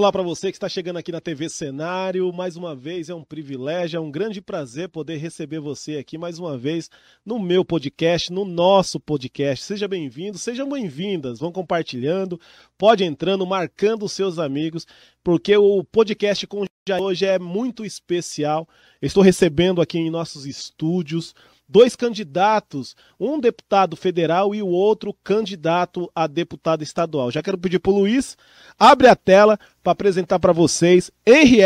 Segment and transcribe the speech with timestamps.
[0.00, 2.32] Olá para você que está chegando aqui na TV Cenário.
[2.32, 6.38] Mais uma vez é um privilégio, é um grande prazer poder receber você aqui mais
[6.38, 6.88] uma vez
[7.22, 9.62] no meu podcast, no nosso podcast.
[9.62, 11.38] Seja bem-vindo, sejam bem-vindas.
[11.38, 12.40] Vão compartilhando,
[12.78, 14.86] pode entrando, marcando os seus amigos,
[15.22, 16.64] porque o podcast com
[16.98, 18.66] hoje é muito especial.
[19.02, 21.34] Estou recebendo aqui em nossos estúdios
[21.70, 27.30] dois candidatos, um deputado federal e o outro candidato a deputado estadual.
[27.30, 28.36] Já quero pedir para o Luiz,
[28.76, 31.60] abre a tela para apresentar para vocês Henri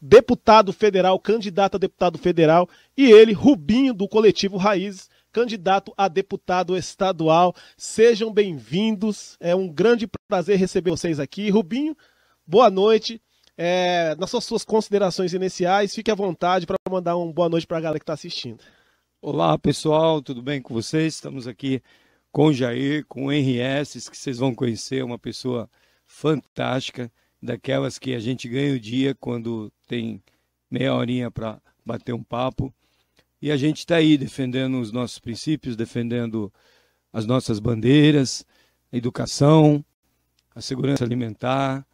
[0.00, 6.76] deputado federal, candidato a deputado federal, e ele, Rubinho, do coletivo Raízes, candidato a deputado
[6.76, 7.52] estadual.
[7.76, 11.50] Sejam bem-vindos, é um grande prazer receber vocês aqui.
[11.50, 11.96] Rubinho,
[12.46, 13.20] boa noite.
[13.58, 17.78] É, nas suas, suas considerações iniciais, fique à vontade para mandar uma boa noite para
[17.78, 18.62] a galera que está assistindo.
[19.22, 21.14] Olá pessoal, tudo bem com vocês?
[21.14, 21.82] Estamos aqui
[22.30, 25.70] com o Jair, com o Henri S, que vocês vão conhecer, uma pessoa
[26.06, 27.10] fantástica,
[27.42, 30.22] daquelas que a gente ganha o dia quando tem
[30.70, 32.72] meia horinha para bater um papo.
[33.40, 36.52] E a gente está aí defendendo os nossos princípios, defendendo
[37.10, 38.44] as nossas bandeiras,
[38.92, 39.82] a educação,
[40.54, 41.86] a segurança alimentar,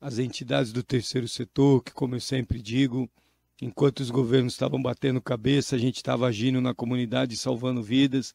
[0.00, 3.10] as entidades do terceiro setor, que, como eu sempre digo,
[3.60, 8.34] Enquanto os governos estavam batendo cabeça, a gente estava agindo na comunidade, salvando vidas.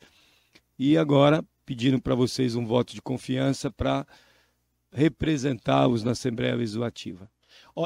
[0.77, 4.07] E agora, pedindo para vocês um voto de confiança para
[4.91, 7.29] representá-los na Assembleia Legislativa.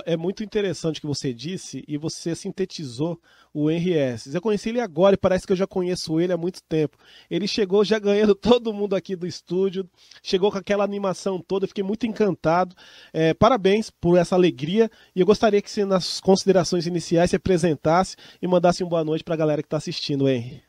[0.06, 3.20] É muito interessante o que você disse e você sintetizou
[3.54, 3.94] o Henry
[4.34, 6.98] Eu conheci ele agora e parece que eu já conheço ele há muito tempo.
[7.30, 9.88] Ele chegou já ganhando todo mundo aqui do estúdio,
[10.22, 12.76] chegou com aquela animação toda, eu fiquei muito encantado.
[13.12, 18.16] É, parabéns por essa alegria e eu gostaria que você, nas considerações iniciais, se apresentasse
[18.42, 20.64] e mandasse uma boa noite para a galera que está assistindo, Henry.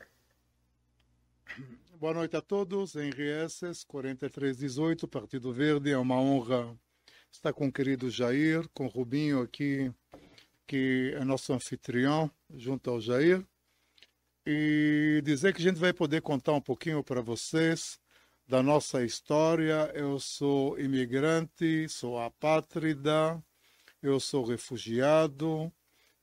[1.99, 2.95] Boa noite a todos.
[2.95, 5.89] Henry Esses, 4318, Partido Verde.
[5.89, 6.77] É uma honra
[7.35, 9.91] está com o querido Jair, com o Rubinho aqui,
[10.65, 13.45] que é nosso anfitrião, junto ao Jair.
[14.45, 17.99] E dizer que a gente vai poder contar um pouquinho para vocês
[18.47, 19.91] da nossa história.
[19.93, 23.43] Eu sou imigrante, sou apátrida,
[24.01, 25.71] eu sou refugiado.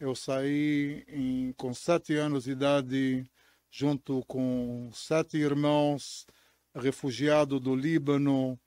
[0.00, 3.24] Eu saí em, com sete anos de idade,
[3.70, 6.26] junto com sete irmãos,
[6.74, 8.58] refugiado do Líbano,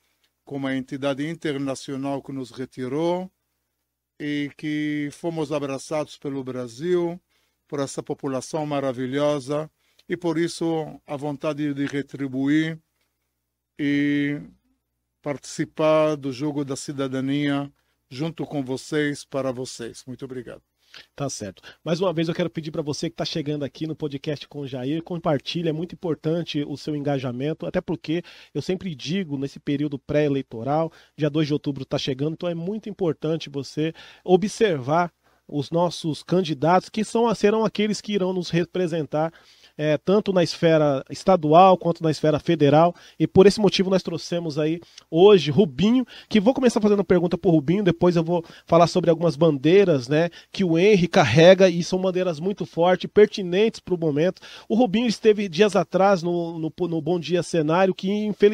[0.46, 3.30] com uma entidade internacional que nos retirou
[4.20, 7.20] e que fomos abraçados pelo Brasil,
[7.68, 9.70] por essa população maravilhosa
[10.08, 12.80] e por isso a vontade de retribuir
[13.78, 14.40] e
[15.22, 17.72] participar do jogo da cidadania
[18.10, 20.04] junto com vocês, para vocês.
[20.06, 20.75] Muito obrigado.
[21.16, 21.62] Tá certo.
[21.84, 24.60] Mais uma vez eu quero pedir para você que está chegando aqui no podcast com
[24.60, 28.24] o Jair, compartilhe, é muito importante o seu engajamento, até porque
[28.54, 32.90] eu sempre digo nesse período pré-eleitoral, dia 2 de outubro está chegando, então é muito
[32.90, 35.12] importante você observar
[35.48, 39.32] os nossos candidatos, que são, serão aqueles que irão nos representar
[39.78, 42.96] é, tanto na esfera estadual quanto na esfera federal.
[43.20, 47.52] E por esse motivo nós trouxemos aí hoje Rubinho, que vou começar fazendo pergunta para
[47.52, 52.00] Rubinho, depois eu vou falar sobre algumas bandeiras né, que o Henry carrega e são
[52.00, 54.42] bandeiras muito fortes, pertinentes para o momento.
[54.68, 58.10] O Rubinho esteve dias atrás no, no, no Bom Dia Cenário, que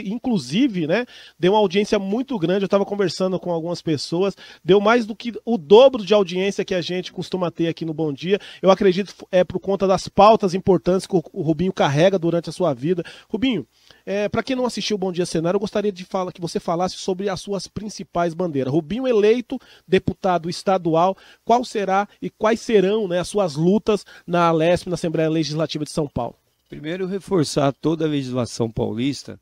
[0.05, 1.05] inclusive né,
[1.39, 2.63] deu uma audiência muito grande.
[2.63, 6.75] Eu estava conversando com algumas pessoas, deu mais do que o dobro de audiência que
[6.75, 8.39] a gente costuma ter aqui no Bom Dia.
[8.61, 12.73] Eu acredito é por conta das pautas importantes que o Rubinho carrega durante a sua
[12.73, 13.03] vida.
[13.27, 13.67] Rubinho,
[14.05, 16.59] é, para quem não assistiu o Bom Dia Cenário, eu gostaria de falar que você
[16.59, 18.72] falasse sobre as suas principais bandeiras.
[18.72, 24.88] Rubinho eleito deputado estadual, qual será e quais serão né, as suas lutas na Alesp,
[24.88, 26.35] na Assembleia Legislativa de São Paulo?
[26.69, 29.38] Primeiro, reforçar toda a legislação paulista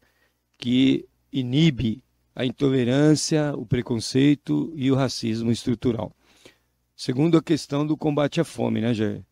[0.57, 2.03] que inibe
[2.35, 6.11] a intolerância, o preconceito e o racismo estrutural.
[6.95, 9.23] Segundo, a questão do combate à fome, né, Jair?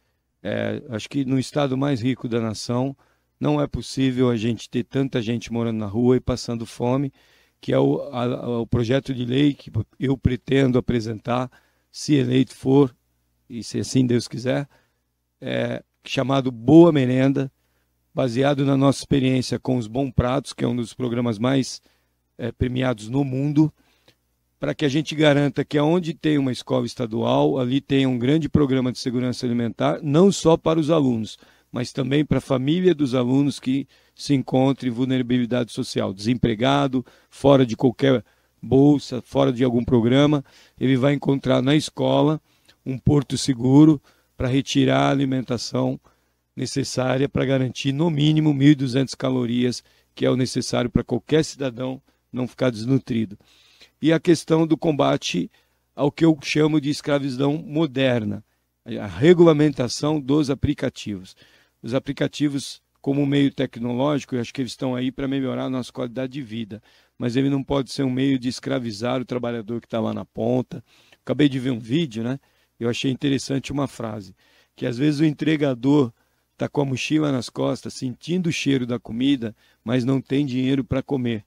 [0.49, 2.95] É, acho que no estado mais rico da nação
[3.37, 7.11] não é possível a gente ter tanta gente morando na rua e passando fome,
[7.59, 11.51] que é o, a, o projeto de lei que eu pretendo apresentar,
[11.91, 12.95] se eleito for,
[13.49, 14.69] e se assim Deus quiser,
[15.41, 17.51] é, chamado Boa Merenda,
[18.13, 21.81] baseado na nossa experiência com os Bom Pratos, que é um dos programas mais
[22.37, 23.69] é, premiados no mundo
[24.59, 28.49] para que a gente garanta que aonde tem uma escola estadual, ali tenha um grande
[28.49, 31.37] programa de segurança alimentar, não só para os alunos,
[31.71, 37.65] mas também para a família dos alunos que se encontrem em vulnerabilidade social, desempregado, fora
[37.65, 38.23] de qualquer
[38.59, 40.43] bolsa, fora de algum programa,
[40.79, 42.41] ele vai encontrar na escola
[42.83, 44.01] um porto seguro
[44.35, 45.99] para retirar a alimentação
[46.55, 49.83] necessária para garantir no mínimo 1.200 calorias,
[50.15, 52.01] que é o necessário para qualquer cidadão
[52.33, 53.37] não ficar desnutrido
[54.01, 55.51] e a questão do combate
[55.95, 58.43] ao que eu chamo de escravidão moderna,
[59.01, 61.35] a regulamentação dos aplicativos.
[61.81, 65.91] Os aplicativos, como meio tecnológico, eu acho que eles estão aí para melhorar a nossa
[65.91, 66.81] qualidade de vida,
[67.17, 70.23] mas ele não pode ser um meio de escravizar o trabalhador que está lá na
[70.23, 70.83] ponta.
[71.23, 72.39] Acabei de ver um vídeo, né?
[72.79, 74.35] Eu achei interessante uma frase,
[74.75, 76.13] que às vezes o entregador
[76.53, 80.83] está com a mochila nas costas, sentindo o cheiro da comida, mas não tem dinheiro
[80.83, 81.46] para comer.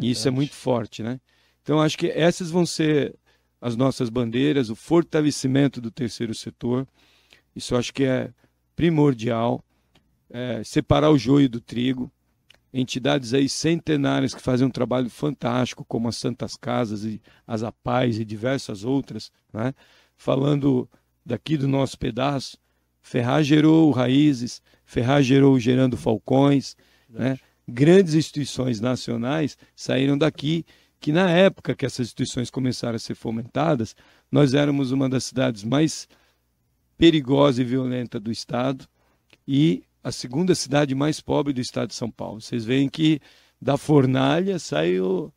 [0.00, 1.20] E isso é muito forte, né?
[1.62, 3.14] Então, acho que essas vão ser
[3.60, 6.86] as nossas bandeiras, o fortalecimento do terceiro setor.
[7.54, 8.32] Isso acho que é
[8.76, 9.64] primordial.
[10.30, 12.10] É, separar o joio do trigo.
[12.72, 18.18] Entidades aí centenárias que fazem um trabalho fantástico, como as Santas Casas e as APAES
[18.18, 19.74] e diversas outras, né?
[20.18, 20.88] falando
[21.24, 22.58] daqui do nosso pedaço.
[23.00, 26.76] Ferraz gerou raízes, Ferraz gerou gerando falcões,
[27.08, 27.38] né?
[27.68, 30.64] Grandes instituições nacionais saíram daqui
[30.98, 33.94] que na época que essas instituições começaram a ser fomentadas,
[34.32, 36.08] nós éramos uma das cidades mais
[36.96, 38.88] perigosa e violenta do estado
[39.46, 42.40] e a segunda cidade mais pobre do estado de São Paulo.
[42.40, 43.20] Vocês veem que
[43.60, 45.32] da fornalha saiu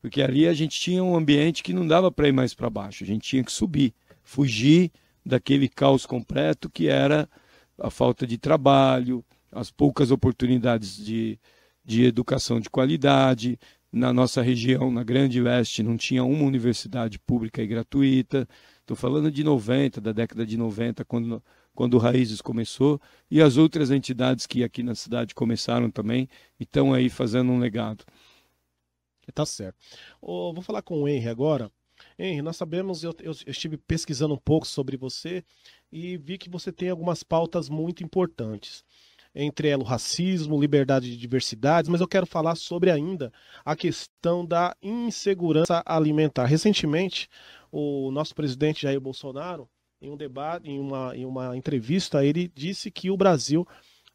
[0.00, 3.04] porque ali a gente tinha um ambiente que não dava para ir mais para baixo,
[3.04, 4.90] a gente tinha que subir, fugir
[5.24, 7.28] daquele caos completo que era
[7.78, 11.38] a falta de trabalho, as poucas oportunidades de,
[11.84, 13.58] de educação de qualidade,
[13.94, 18.48] na nossa região, na Grande Leste, não tinha uma universidade pública e gratuita.
[18.80, 21.42] Estou falando de 90, da década de 90, quando,
[21.72, 23.00] quando o Raízes começou,
[23.30, 26.28] e as outras entidades que aqui na cidade começaram também
[26.58, 28.04] e estão aí fazendo um legado.
[29.32, 29.78] Tá certo.
[30.20, 31.70] Oh, vou falar com o Henry agora.
[32.18, 35.44] Henry, nós sabemos, eu, eu, eu estive pesquisando um pouco sobre você
[35.90, 38.84] e vi que você tem algumas pautas muito importantes
[39.34, 43.32] entre ela o racismo, liberdade de diversidades, mas eu quero falar sobre ainda
[43.64, 46.46] a questão da insegurança alimentar.
[46.46, 47.28] Recentemente,
[47.72, 49.68] o nosso presidente Jair Bolsonaro,
[50.00, 53.66] em um debate, em uma, em uma entrevista, ele disse que o Brasil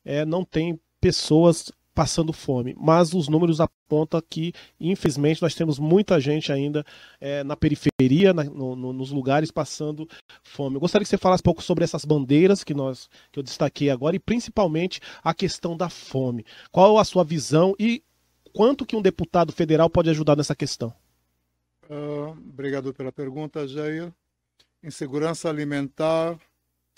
[0.05, 6.17] é, não tem pessoas passando fome, mas os números apontam que, infelizmente, nós temos muita
[6.17, 6.85] gente ainda
[7.19, 10.07] é, na periferia, na, no, no, nos lugares passando
[10.41, 10.77] fome.
[10.77, 13.89] Eu gostaria que você falasse um pouco sobre essas bandeiras que nós que eu destaquei
[13.89, 16.45] agora e principalmente a questão da fome.
[16.71, 18.01] Qual a sua visão e
[18.53, 20.93] quanto que um deputado federal pode ajudar nessa questão?
[21.89, 24.09] Uh, obrigado pela pergunta, Jair.
[24.81, 26.39] Insegurança alimentar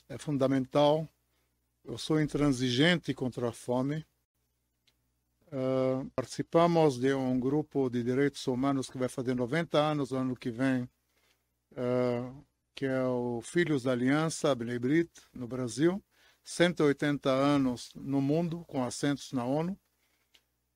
[0.07, 1.09] é fundamental.
[1.83, 4.05] Eu sou intransigente contra a fome.
[5.51, 10.35] Uh, participamos de um grupo de direitos humanos que vai fazer 90 anos no ano
[10.35, 10.83] que vem,
[11.73, 14.79] uh, que é o Filhos da Aliança, Bnei
[15.33, 16.01] no Brasil.
[16.43, 19.77] 180 anos no mundo, com assentos na ONU,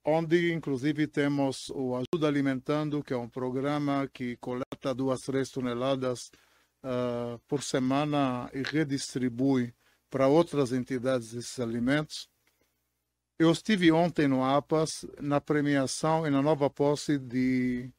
[0.04, 6.31] onde inclusive temos o Ajuda Alimentando, que é um programa que coleta duas, três toneladas
[6.83, 9.74] uh, por semana e redistribui
[10.10, 12.30] para outras entidades esses alimentos.
[13.37, 17.91] Eu estive ontem no APAS, na premiação e na nova posse de,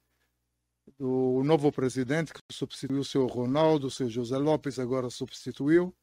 [0.99, 5.95] do novo presidente, que substituiu o seu Ronaldo, o seu José Lopes, agora substituiu.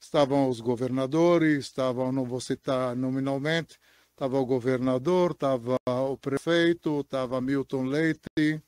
[0.00, 3.78] Estavam os governadores, estavam, não vou citar nominalmente,
[4.12, 8.62] estava o governador, estava o prefeito, estava Milton Leite,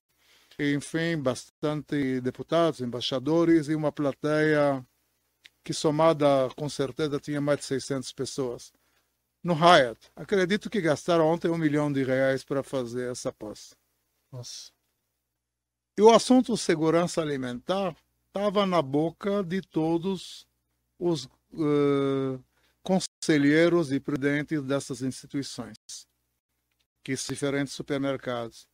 [0.59, 4.87] enfim, bastante deputados, embaixadores e uma plateia
[5.65, 8.73] que somada com certeza tinha mais de 600 pessoas
[9.43, 10.11] no Hyatt.
[10.15, 13.77] Acredito que gastaram ontem um milhão de reais para fazer essa aposta.
[14.31, 14.71] Nossa.
[15.99, 17.95] E o assunto segurança alimentar
[18.29, 20.47] estava na boca de todos
[20.99, 22.43] os uh,
[22.83, 25.77] conselheiros e presidentes dessas instituições,
[27.05, 28.67] que são diferentes supermercados.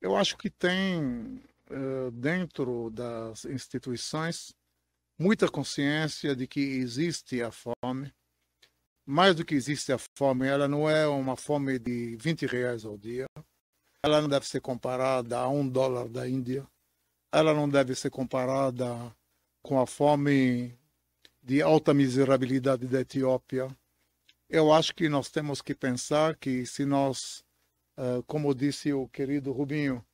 [0.00, 4.54] Eu acho que tem uh, dentro das instituições
[5.18, 8.12] muita consciência de que existe a fome,
[9.06, 12.98] mais do que existe a fome, ela não é uma fome de 20 reais ao
[12.98, 13.26] dia.
[14.02, 16.66] Ela não deve ser comparada a um dólar da Índia.
[17.32, 19.14] Ela não deve ser comparada
[19.62, 20.76] com a fome
[21.40, 23.68] de alta miserabilidade da Etiópia.
[24.48, 27.44] Eu acho que nós temos que pensar que se nós,
[27.96, 30.04] eh, como disse o querido Rubinho,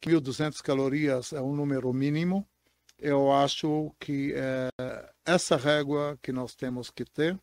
[0.00, 2.44] 1.200 calorias é um número mínimo,
[2.98, 4.68] eu acho que é
[5.24, 7.38] essa régua que nós temos que ter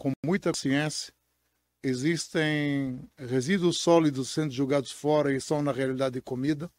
[0.00, 1.12] com muita ciência.
[1.84, 6.70] Existem resíduos sólidos sendo jogados fora e são, na realidade, comida.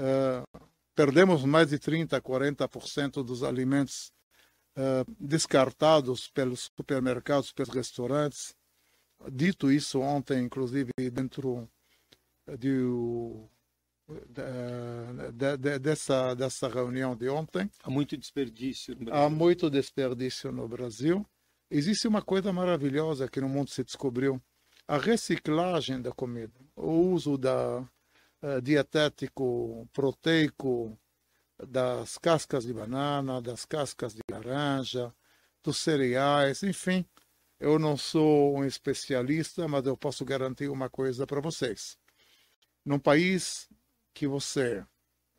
[0.00, 0.60] Uh,
[0.94, 4.10] perdemos mais de 30%, 40% dos alimentos
[4.74, 8.54] uh, descartados pelos supermercados, pelos restaurantes.
[9.30, 11.68] Dito isso ontem, inclusive, dentro
[12.58, 12.72] de
[15.32, 17.70] de, de, dessa, dessa reunião de ontem.
[17.82, 19.22] Há muito desperdício no Brasil.
[19.22, 21.26] Há muito desperdício no Brasil.
[21.76, 24.40] Existe uma coisa maravilhosa que no mundo se descobriu:
[24.86, 30.96] a reciclagem da comida, o uso da uh, dietético proteico
[31.58, 35.12] das cascas de banana, das cascas de laranja,
[35.64, 37.04] dos cereais, enfim.
[37.58, 41.98] Eu não sou um especialista, mas eu posso garantir uma coisa para vocês.
[42.84, 43.68] Num país
[44.14, 44.86] que você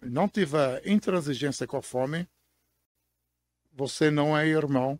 [0.01, 2.27] não tiver intransigência com a fome,
[3.71, 4.99] você não é irmão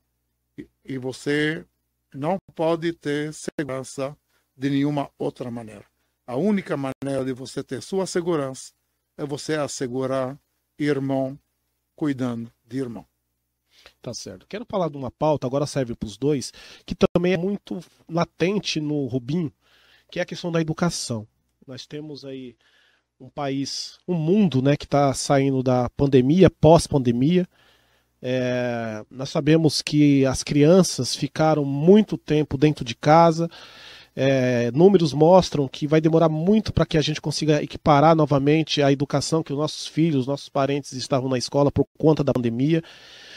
[0.83, 1.65] e você
[2.13, 4.17] não pode ter segurança
[4.55, 5.85] de nenhuma outra maneira.
[6.25, 8.73] A única maneira de você ter sua segurança
[9.17, 10.39] é você assegurar
[10.77, 11.37] irmão
[11.95, 13.05] cuidando de irmão.
[14.01, 14.47] Tá certo.
[14.47, 16.51] Quero falar de uma pauta, agora serve para os dois,
[16.85, 19.51] que também é muito latente no Rubim,
[20.09, 21.27] que é a questão da educação.
[21.67, 22.55] Nós temos aí
[23.19, 27.47] um país, um mundo né, que está saindo da pandemia, pós-pandemia.
[28.27, 33.47] É, nós sabemos que as crianças ficaram muito tempo dentro de casa.
[34.15, 38.91] É, números mostram que vai demorar muito para que a gente consiga equiparar novamente a
[38.91, 42.81] educação que os nossos filhos, nossos parentes estavam na escola por conta da pandemia.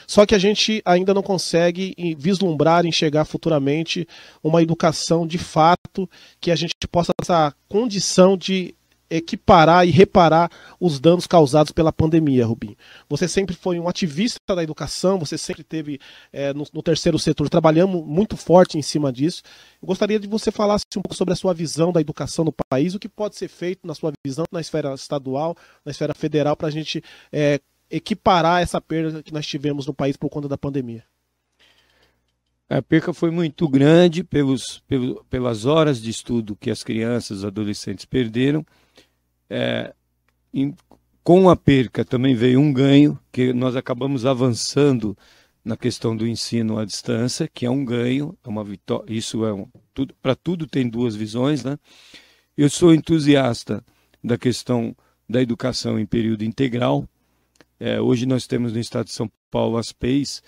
[0.06, 4.08] Só que a gente ainda não consegue vislumbrar, enxergar futuramente
[4.42, 6.08] uma educação de fato
[6.40, 8.74] que a gente possa essa condição de
[9.10, 12.76] equiparar e reparar os danos causados pela pandemia, Rubinho.
[13.08, 15.98] Você sempre foi um ativista da educação, você sempre teve
[16.32, 19.42] é, no, no, terceiro setor, trabalhamos muito forte em cima disso.
[19.80, 22.94] Eu gostaria de você falasse um pouco sobre a sua visão da educação no país,
[22.94, 26.68] o que pode ser feito na sua visão na esfera estadual, na esfera federal, para
[26.68, 27.60] a gente é,
[27.90, 31.04] equiparar essa perda que nós tivemos no país por conta da pandemia.
[32.70, 34.82] A perca foi muito grande pelos,
[35.30, 38.64] pelas horas de estudo que as crianças, adolescentes perderam
[39.48, 39.94] é,
[40.52, 40.74] em,
[41.22, 45.16] com a perca também veio um ganho, que nós acabamos avançando
[45.64, 49.12] na questão do ensino à distância, que é um ganho, é uma vitória.
[49.12, 51.78] Isso é um, tudo para tudo tem duas visões, né?
[52.56, 53.84] Eu sou entusiasta
[54.24, 54.96] da questão
[55.28, 57.06] da educação em período integral.
[57.78, 60.42] É, hoje nós temos no estado de São Paulo as PEIs.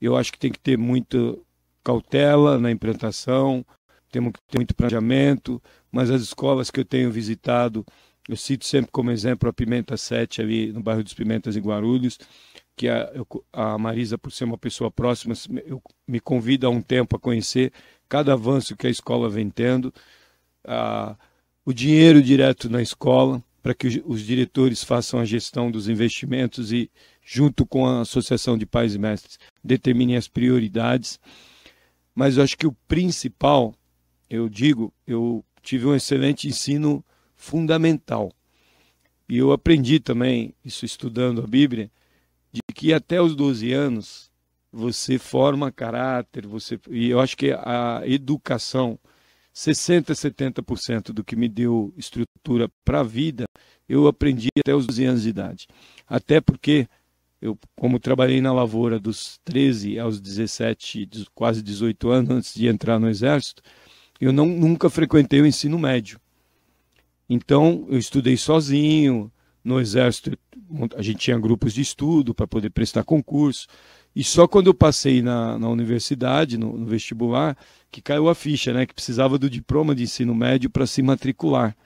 [0.00, 1.36] Eu acho que tem que ter muita
[1.84, 3.64] cautela na implantação,
[4.10, 7.84] temos que ter muito planejamento, mas as escolas que eu tenho visitado
[8.28, 12.18] eu cito sempre como exemplo a Pimenta 7 ali no bairro dos Pimentas em Guarulhos,
[12.76, 13.10] que a,
[13.52, 17.72] a Marisa, por ser uma pessoa próxima, eu, me convida há um tempo a conhecer
[18.08, 19.92] cada avanço que a escola vem tendo,
[20.64, 21.16] a,
[21.64, 26.72] o dinheiro direto na escola, para que os, os diretores façam a gestão dos investimentos
[26.72, 26.90] e,
[27.24, 31.18] junto com a Associação de Pais e Mestres, determinem as prioridades.
[32.14, 33.74] Mas eu acho que o principal,
[34.28, 37.04] eu digo, eu tive um excelente ensino
[37.42, 38.32] fundamental.
[39.28, 41.90] E eu aprendi também, isso estudando a Bíblia,
[42.52, 44.30] de que até os 12 anos
[44.72, 48.98] você forma caráter, você e eu acho que a educação
[49.52, 53.44] 60, 70% do que me deu estrutura para a vida,
[53.88, 55.66] eu aprendi até os 12 anos de idade.
[56.06, 56.88] Até porque
[57.40, 63.00] eu, como trabalhei na lavoura dos 13 aos 17, quase 18 anos antes de entrar
[63.00, 63.62] no exército,
[64.20, 66.20] eu não, nunca frequentei o ensino médio.
[67.28, 69.30] Então, eu estudei sozinho.
[69.64, 70.36] No Exército,
[70.96, 73.68] a gente tinha grupos de estudo para poder prestar concurso.
[74.14, 77.56] E só quando eu passei na, na universidade, no, no, vestibular,
[77.90, 78.84] que caiu a ficha, né?
[78.84, 81.76] Que precisava do diploma de ensino médio para se matricular.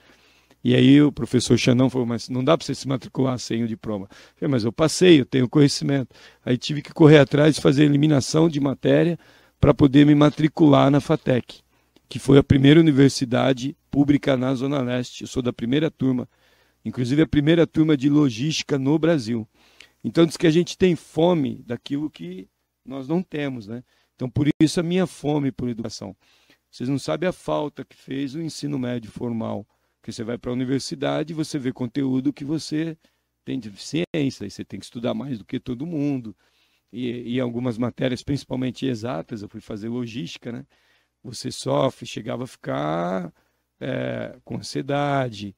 [0.63, 3.67] E aí o professor Xanão falou, mas não dá para você se matricular sem o
[3.67, 4.07] diploma.
[4.09, 6.09] Eu falei, mas eu passei, eu tenho conhecimento.
[6.43, 9.17] Aí tive que correr atrás de fazer eliminação de matéria
[9.59, 11.61] para poder me matricular na FATEC
[12.09, 15.21] que foi a primeira universidade pública na Zona Leste.
[15.21, 16.27] Eu sou da primeira turma,
[16.83, 19.47] inclusive a primeira turma de logística no Brasil.
[20.03, 22.47] Então diz que a gente tem fome daquilo que
[22.85, 23.83] nós não temos, né?
[24.15, 26.15] Então por isso a minha fome por educação.
[26.71, 29.67] Vocês não sabem a falta que fez o ensino médio formal,
[30.01, 32.97] que você vai para a universidade e você vê conteúdo que você
[33.43, 36.35] tem deficiência, e você tem que estudar mais do que todo mundo.
[36.91, 40.65] E, e algumas matérias, principalmente exatas, eu fui fazer logística, né?
[41.27, 43.33] Você sofre, chegava a ficar
[43.79, 45.55] é, com ansiedade,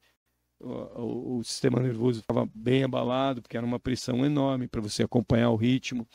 [0.59, 5.03] o, o, o, sistema nervoso estava bem abalado, porque era uma pressão enorme para você
[5.03, 6.07] acompanhar o ritmo.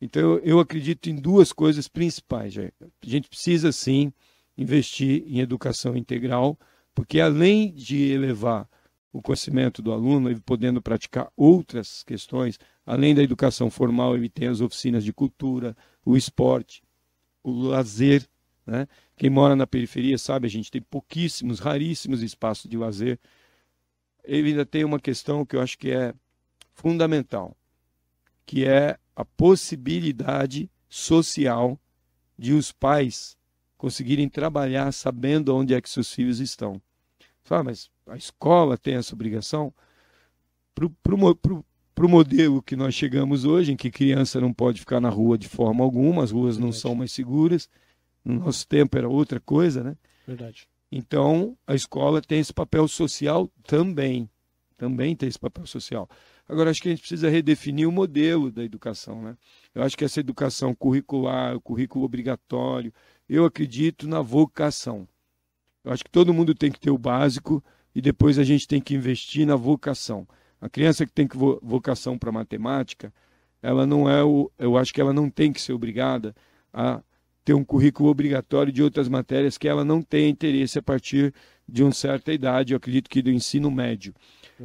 [0.00, 2.54] Então, eu, eu acredito em duas coisas principais.
[2.58, 2.70] A
[3.02, 4.12] gente precisa, sim,
[4.56, 6.58] investir em educação integral,
[6.94, 8.68] porque além de elevar
[9.12, 14.48] o conhecimento do aluno, ele podendo praticar outras questões, além da educação formal, ele tem
[14.48, 16.82] as oficinas de cultura, o esporte,
[17.42, 18.28] o lazer,
[18.66, 18.86] né?
[19.16, 23.18] Quem mora na periferia sabe, a gente tem pouquíssimos, raríssimos espaços de lazer.
[24.24, 26.14] ele ainda tem uma questão que eu acho que é
[26.72, 27.56] fundamental,
[28.46, 31.78] que é a possibilidade social
[32.38, 33.36] de os pais
[33.76, 36.80] conseguirem trabalhar sabendo onde é que seus filhos estão.
[37.44, 39.72] Fala, mas a escola tem essa obrigação?
[40.74, 45.36] Para o modelo que nós chegamos hoje, em que criança não pode ficar na rua
[45.36, 47.68] de forma alguma, as ruas não são mais seguras,
[48.24, 49.96] no nosso tempo era outra coisa, né?
[50.26, 50.66] Verdade.
[50.90, 54.28] Então, a escola tem esse papel social também.
[54.76, 56.08] Também tem esse papel social.
[56.48, 59.22] Agora, acho que a gente precisa redefinir o modelo da educação.
[59.22, 59.36] Né?
[59.74, 62.92] Eu acho que essa educação curricular, o currículo obrigatório,
[63.28, 65.08] eu acredito na vocação.
[65.82, 67.62] Eu acho que todo mundo tem que ter o básico
[67.94, 70.26] e depois a gente tem que investir na vocação.
[70.60, 71.28] A criança que tem
[71.62, 73.12] vocação para matemática,
[73.62, 76.34] ela não é o, eu acho que ela não tem que ser obrigada
[76.72, 77.02] a
[77.44, 81.32] ter um currículo obrigatório de outras matérias que ela não tem interesse a partir
[81.68, 84.14] de uma certa idade, eu acredito que do ensino médio.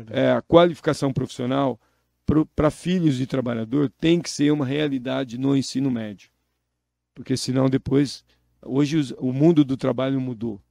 [0.09, 1.79] É, a qualificação profissional
[2.55, 6.29] para filhos de trabalhador tem que ser uma realidade no ensino médio.
[7.13, 8.23] Porque senão depois,
[8.63, 10.61] hoje os, o mundo do trabalho mudou.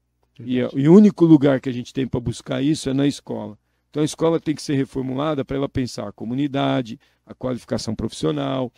[0.40, 3.06] E, é, e, o único lugar que a gente tem para buscar isso é na
[3.06, 3.58] escola.
[3.90, 8.72] Então a escola tem que ser reformulada para ela pensar a comunidade, a qualificação profissional,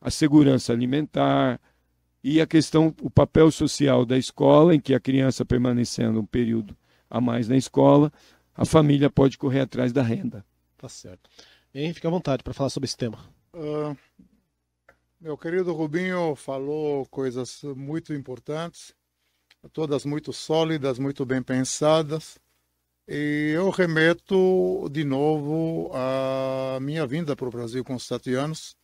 [0.00, 1.60] a segurança alimentar,
[2.28, 6.76] e a questão, o papel social da escola, em que a criança permanecendo um período
[7.08, 8.12] a mais na escola,
[8.52, 10.44] a família pode correr atrás da renda.
[10.76, 11.30] Tá certo.
[11.72, 13.16] Henrique, fica à vontade para falar sobre esse tema.
[13.54, 13.96] Uh,
[15.20, 18.92] meu querido Rubinho falou coisas muito importantes,
[19.72, 22.40] todas muito sólidas, muito bem pensadas.
[23.06, 28.76] E eu remeto de novo à minha vinda para o Brasil com sete anos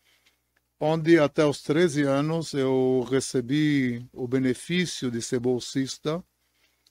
[0.85, 6.25] onde até os 13 anos eu recebi o benefício de ser bolsista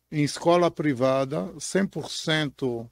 [0.09, 2.89] em escola privada, 100%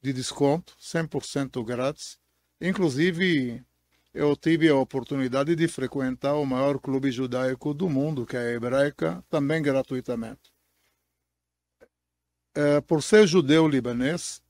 [0.00, 2.16] de desconto, 100% grátis.
[2.60, 3.60] Inclusive,
[4.14, 8.52] eu tive a oportunidade de frequentar o maior clube judaico do mundo, que é a
[8.52, 10.52] Hebraica, também gratuitamente.
[12.54, 14.40] É, por ser judeu libanês,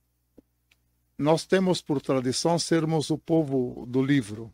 [1.17, 4.53] nós temos por tradição sermos o povo do livro.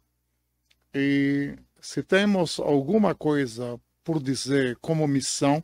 [0.98, 5.62] E se temos alguma coisa por dizer como missão,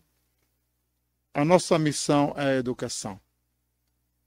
[1.33, 3.19] a nossa missão é a educação.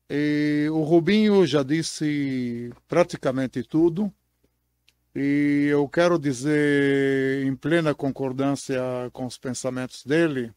[0.09, 4.11] E o Rubinho já disse praticamente tudo.
[5.13, 8.81] E eu quero dizer, em plena concordância
[9.13, 10.51] com os pensamentos dele,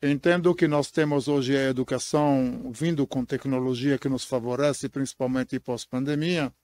[0.00, 6.54] entendo que nós temos hoje a educação vindo com tecnologia que nos favorece, principalmente pós-pandemia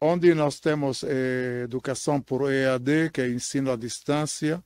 [0.00, 4.62] onde nós temos eh, educação por EAD, que é ensino à distância,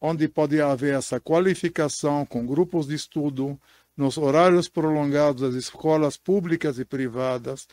[0.00, 3.58] onde pode haver essa qualificação com grupos de estudo
[3.96, 7.66] nos horários prolongados das escolas públicas e privadas,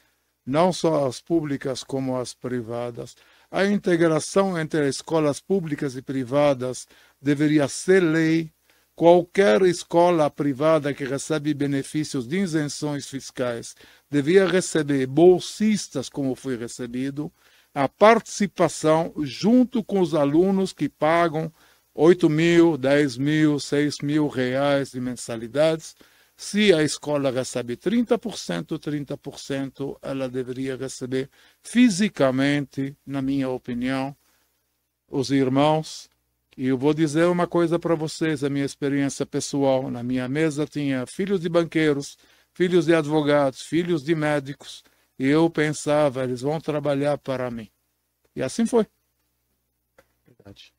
[0.46, 3.16] não só as públicas como as privadas.
[3.50, 6.88] A integração entre as escolas públicas e privadas
[7.22, 8.52] deveria ser lei
[8.96, 13.76] Qualquer escola privada que recebe benefícios de isenções fiscais
[14.10, 17.32] devia receber bolsistas, como foi recebido,
[17.74, 21.52] a participação junto com os alunos que pagam
[21.94, 25.96] 8 mil, 10 mil, 6 mil reais de mensalidades.
[26.36, 31.30] Se a escola recebe 30%, 30% ela deveria receber
[31.62, 34.16] fisicamente, na minha opinião,
[35.08, 36.11] os irmãos
[36.58, 39.90] e eu vou dizer uma coisa para vocês, a minha experiência pessoal.
[39.90, 42.18] Na minha mesa tinha filhos de banqueiros,
[42.54, 44.84] filhos de advogados, filhos de médicos.
[45.18, 47.70] E eu pensava, eles vão trabalhar para mim.
[48.36, 48.86] E assim foi.
[50.28, 50.74] Verdade.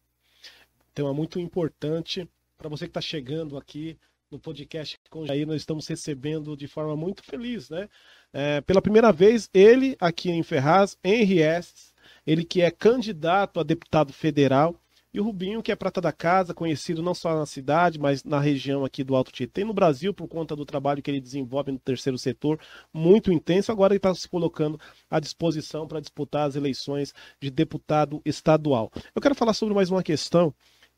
[0.95, 3.99] Tema muito importante para você que está chegando aqui
[4.31, 5.47] no podcast com Jair.
[5.47, 7.89] Nós estamos recebendo de forma muito feliz, né?
[8.31, 11.95] É, pela primeira vez, ele aqui em Ferraz, Henri Estes,
[12.27, 14.82] ele que é candidato a deputado federal
[15.15, 18.41] e o Rubinho, que é prata da casa, conhecido não só na cidade, mas na
[18.41, 21.71] região aqui do Alto Tietê, e no Brasil, por conta do trabalho que ele desenvolve
[21.71, 22.59] no terceiro setor,
[22.93, 23.71] muito intenso.
[23.71, 28.91] Agora ele está se colocando à disposição para disputar as eleições de deputado estadual.
[29.15, 30.55] Eu quero falar sobre mais uma questão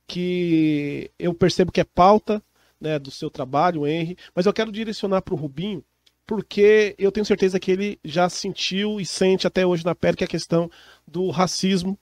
[0.07, 2.41] que eu percebo que é pauta
[2.81, 5.83] né, do seu trabalho, Henry, mas eu quero direcionar para o Rubinho,
[6.25, 10.23] porque eu tenho certeza que ele já sentiu e sente até hoje na pele que
[10.25, 10.71] é a questão
[11.07, 11.99] do racismo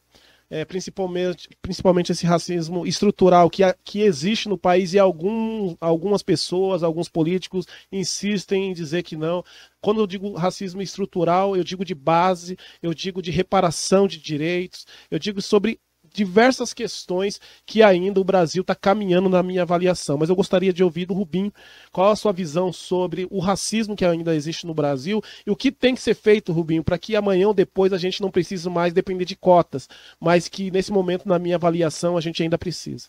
[0.53, 6.83] é, principalmente, principalmente esse racismo estrutural que, que existe no país e algum, algumas pessoas,
[6.83, 9.43] alguns políticos insistem em dizer que não.
[9.81, 14.87] Quando eu digo racismo estrutural, eu digo de base, eu digo de reparação de direitos,
[15.11, 15.81] eu digo sobre
[16.13, 20.19] diversas questões que ainda o Brasil está caminhando na minha avaliação.
[20.19, 21.53] Mas eu gostaria de ouvir do Rubim
[21.91, 25.73] qual a sua visão sobre o racismo que ainda existe no Brasil e o que
[25.73, 28.93] tem que ser feito, Rubinho, para que amanhã ou depois a gente não precise mais
[28.93, 29.89] depender de cotas,
[30.21, 33.09] mas que nesse momento, na minha avaliação, a gente ainda precisa.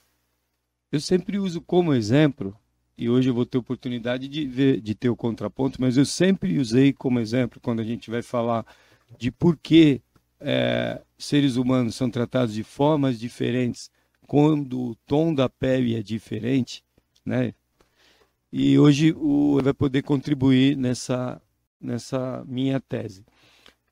[0.92, 2.56] Eu sempre uso como exemplo,
[2.98, 6.60] e hoje eu vou ter oportunidade de, ver, de ter o contraponto, mas eu sempre
[6.60, 8.66] usei como exemplo quando a gente vai falar
[9.18, 10.02] de por que
[10.44, 13.90] é, seres humanos são tratados de formas diferentes
[14.28, 16.84] quando o tom da pele é diferente,
[17.26, 17.54] né?
[18.52, 21.42] E hoje o vai poder contribuir nessa
[21.80, 23.26] nessa minha tese.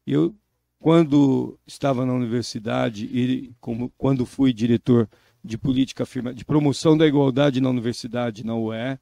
[0.06, 0.36] Eu
[0.80, 5.10] quando estava na universidade e como quando fui diretor
[5.44, 8.98] de política firma, de promoção da igualdade na universidade, na UE,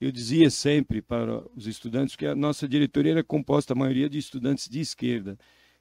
[0.00, 4.18] eu dizia sempre para os estudantes que a nossa diretoria era composta a maioria de
[4.18, 5.38] estudantes de esquerda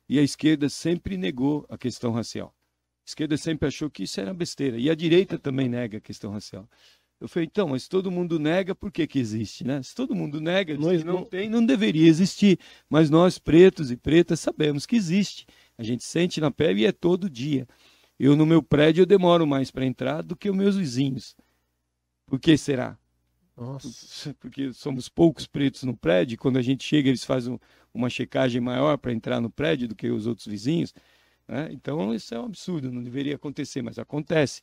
[0.10, 2.54] e a esquerda sempre negou a questão racial.
[3.06, 4.78] A esquerda sempre achou que isso era besteira.
[4.78, 6.70] E a direita também nega a questão racial.
[7.20, 9.64] Eu falei, então, mas todo mundo nega, por que, que existe?
[9.64, 9.82] Né?
[9.82, 12.60] Se todo mundo nega, nós não, não tem, não deveria existir.
[12.90, 15.48] Mas nós, pretos e pretas, sabemos que existe.
[15.78, 17.68] A gente sente na pele e é todo dia.
[18.20, 21.36] Eu, no meu prédio, eu demoro mais para entrar do que os meus vizinhos.
[22.28, 22.98] Por que será?
[23.56, 24.36] Nossa.
[24.40, 27.60] Porque somos poucos pretos no prédio, quando a gente chega, eles fazem
[27.98, 30.94] uma checagem maior para entrar no prédio do que os outros vizinhos.
[31.48, 31.70] Né?
[31.72, 34.62] Então, isso é um absurdo, não deveria acontecer, mas acontece.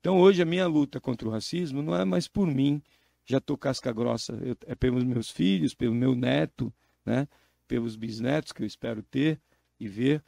[0.00, 2.82] Então, hoje, a minha luta contra o racismo não é mais por mim,
[3.24, 6.74] já estou casca grossa, eu, é pelos meus filhos, pelo meu neto,
[7.06, 7.28] né?
[7.68, 9.40] pelos bisnetos que eu espero ter
[9.78, 10.22] e ver.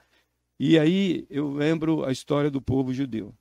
[0.58, 3.34] E aí eu lembro a história do povo judeu.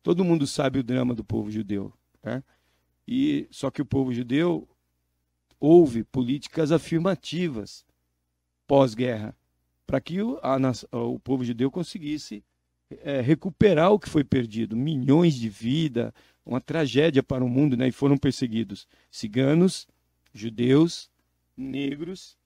[0.00, 1.92] Todo mundo sabe o drama do povo judeu.
[2.22, 2.40] Né?
[3.08, 4.68] E só que o povo judeu
[5.58, 7.84] houve políticas afirmativas
[8.66, 9.34] pós-guerra
[9.86, 10.56] para que o, a,
[10.98, 12.42] o povo judeu conseguisse
[13.02, 16.12] é, recuperar o que foi perdido, milhões de vidas,
[16.44, 17.88] uma tragédia para o mundo, né?
[17.88, 19.86] E foram perseguidos ciganos,
[20.32, 21.10] judeus,
[21.56, 22.36] negros,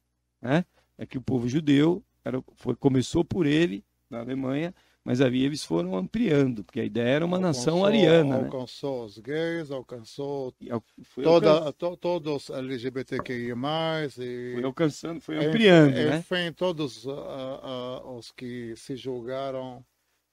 [0.41, 0.65] né?
[0.97, 5.65] É que o povo judeu era, foi, começou por ele na Alemanha mas ali eles
[5.65, 8.39] foram ampliando, porque a ideia era uma alcançou, nação ariana.
[8.39, 8.45] Né?
[8.45, 9.07] Alcançou né?
[9.07, 10.55] os gays, alcançou
[11.23, 11.73] toda, alcan...
[11.73, 13.55] to, todos LGBTQI+.
[14.19, 16.19] E, foi alcançando, foi ampliando, enfim, né?
[16.19, 19.85] Enfim, todos uh, uh, os que se julgaram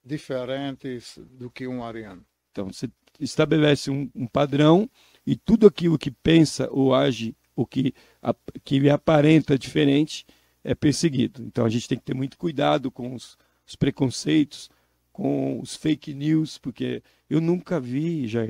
[0.04, 2.25] diferentes do que um ariano.
[2.51, 4.89] Então, você estabelece um, um padrão
[5.25, 10.25] e tudo aquilo que pensa ou age, o que, a, que lhe aparenta diferente,
[10.63, 11.43] é perseguido.
[11.43, 14.69] Então, a gente tem que ter muito cuidado com os os preconceitos,
[15.12, 18.41] com os fake news, porque eu nunca vi, já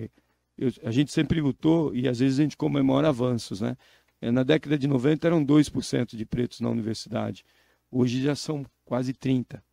[0.58, 3.78] eu, a gente sempre lutou e às vezes a gente comemora avanços, né?
[4.22, 7.44] É, na década de 90 eram 2% de pretos na universidade.
[7.92, 9.64] Hoje já são quase 30.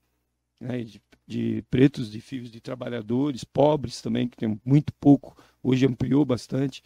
[0.61, 0.83] Né?
[0.83, 6.25] De, de, pretos, de filhos de trabalhadores, pobres também, que tem muito pouco, hoje ampliou
[6.25, 6.83] bastante.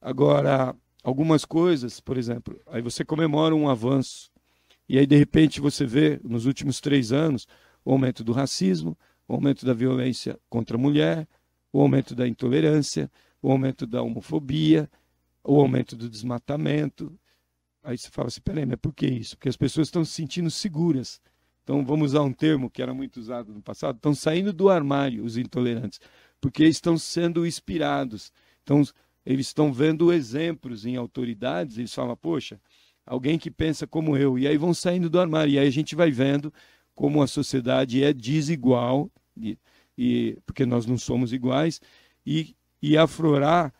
[0.00, 4.30] Agora, algumas coisas, por exemplo, aí você comemora um avanço,
[4.88, 7.46] e aí de repente você vê, nos últimos três anos,
[7.88, 11.26] o aumento do racismo, o aumento da violência contra a mulher,
[11.72, 14.90] o aumento da intolerância, o aumento da homofobia,
[15.42, 17.18] o aumento do desmatamento.
[17.82, 19.38] Aí você fala assim, peraí, mas por que isso?
[19.38, 21.18] Porque as pessoas estão se sentindo seguras.
[21.64, 25.24] Então, vamos usar um termo que era muito usado no passado, estão saindo do armário
[25.24, 25.98] os intolerantes,
[26.42, 28.30] porque estão sendo inspirados.
[28.62, 28.82] Então,
[29.24, 32.60] eles estão vendo exemplos em autoridades, eles falam, poxa,
[33.06, 35.96] alguém que pensa como eu, e aí vão saindo do armário, e aí a gente
[35.96, 36.52] vai vendo
[36.98, 39.08] como a sociedade é desigual,
[39.40, 39.56] e,
[39.96, 41.80] e porque nós não somos iguais,
[42.26, 43.72] e, e aflorar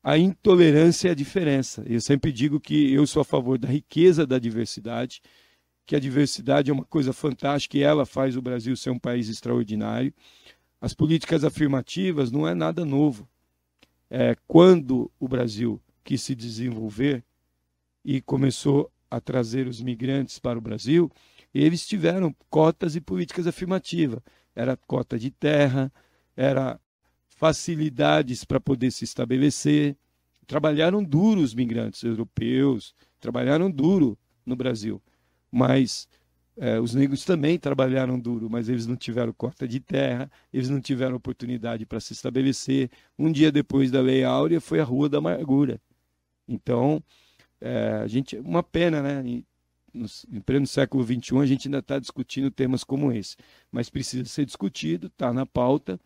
[0.00, 1.82] a intolerância e a diferença.
[1.84, 5.20] Eu sempre digo que eu sou a favor da riqueza da diversidade,
[5.84, 9.28] que a diversidade é uma coisa fantástica e ela faz o Brasil ser um país
[9.28, 10.14] extraordinário.
[10.80, 13.28] As políticas afirmativas não é nada novo.
[14.08, 17.24] É, quando o Brasil quis se desenvolver
[18.04, 21.10] e começou a trazer os migrantes para o Brasil,
[21.62, 24.20] eles tiveram cotas e políticas afirmativas.
[24.54, 25.92] Era cota de terra,
[26.36, 26.80] era
[27.28, 29.96] facilidades para poder se estabelecer.
[30.46, 35.02] Trabalharam duro os migrantes europeus, trabalharam duro no Brasil.
[35.50, 36.08] Mas
[36.56, 40.80] é, os negros também trabalharam duro, mas eles não tiveram cota de terra, eles não
[40.80, 42.90] tiveram oportunidade para se estabelecer.
[43.18, 45.80] Um dia depois da Lei Áurea foi a Rua da Amargura.
[46.46, 47.02] Então,
[47.60, 49.44] é, a gente, uma pena, né?
[49.94, 53.36] No, em pleno século XXI, a gente ainda está discutindo temas como esse.
[53.70, 55.98] Mas precisa ser discutido, está na pauta.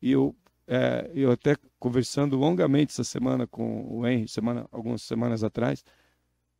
[0.00, 0.34] E eu,
[0.66, 5.84] é, eu até conversando longamente essa semana com o Henry, semana, algumas semanas atrás,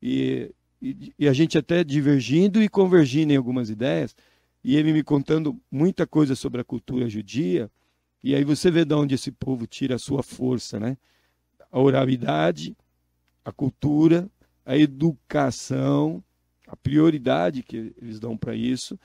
[0.03, 4.15] e, e, e, a gente até divergindo e convergindo em algumas ideias,
[4.63, 7.71] e ele me contando muita coisa sobre a cultura judia.
[8.23, 10.97] E aí você vê de onde esse povo tira a sua força, né?
[11.71, 12.77] A oralidade,
[13.45, 14.31] a cultura,
[14.65, 16.23] a educação,
[16.71, 18.99] a prioridade que eles dão para isso.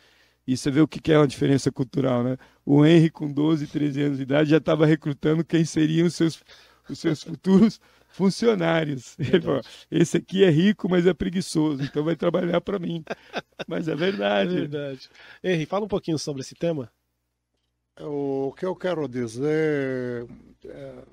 [0.48, 2.38] E você vê o que é uma diferença cultural, né?
[2.64, 6.44] O Henry, com 12, 13 anos de idade, já estava recrutando quem seriam os seus,
[6.88, 9.18] os seus futuros funcionários.
[9.20, 13.04] Ele falou, esse aqui é rico, mas é preguiçoso, então vai trabalhar para mim.
[13.68, 14.56] Mas é verdade.
[14.56, 15.10] É verdade.
[15.44, 16.92] Henry, fala um pouquinho sobre esse tema.
[18.00, 20.28] O que eu quero dizer
[20.66, 21.04] é,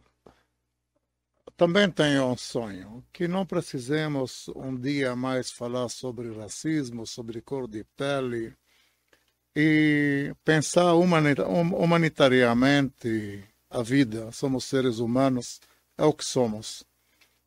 [1.63, 7.69] também tenho um sonho que não precisemos um dia mais falar sobre racismo, sobre cor
[7.69, 8.53] de pele
[9.55, 14.33] e pensar humanitariamente a vida.
[14.33, 15.61] Somos seres humanos,
[15.97, 16.85] é o que somos.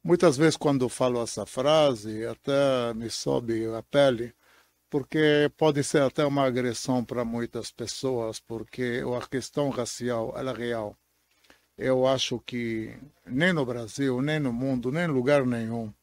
[0.02, 4.34] Muitas vezes, quando falo essa frase, até me sobe a pele,
[4.90, 10.56] porque pode ser até uma agressão para muitas pessoas, porque a questão racial ela é
[10.56, 10.98] real
[11.78, 15.94] eu acho que nem no Brasil, nem no mundo, nem em lugar nenhum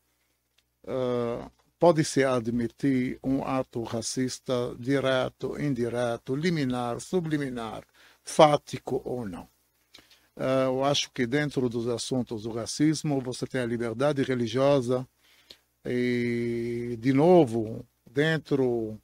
[0.84, 7.84] uh, pode-se admitir um ato racista direto, indireto, liminar, subliminar,
[8.22, 9.48] fático ou não.
[10.36, 15.06] Uh, eu acho que dentro dos assuntos do racismo você tem a liberdade religiosa
[15.84, 18.98] e, de novo, dentro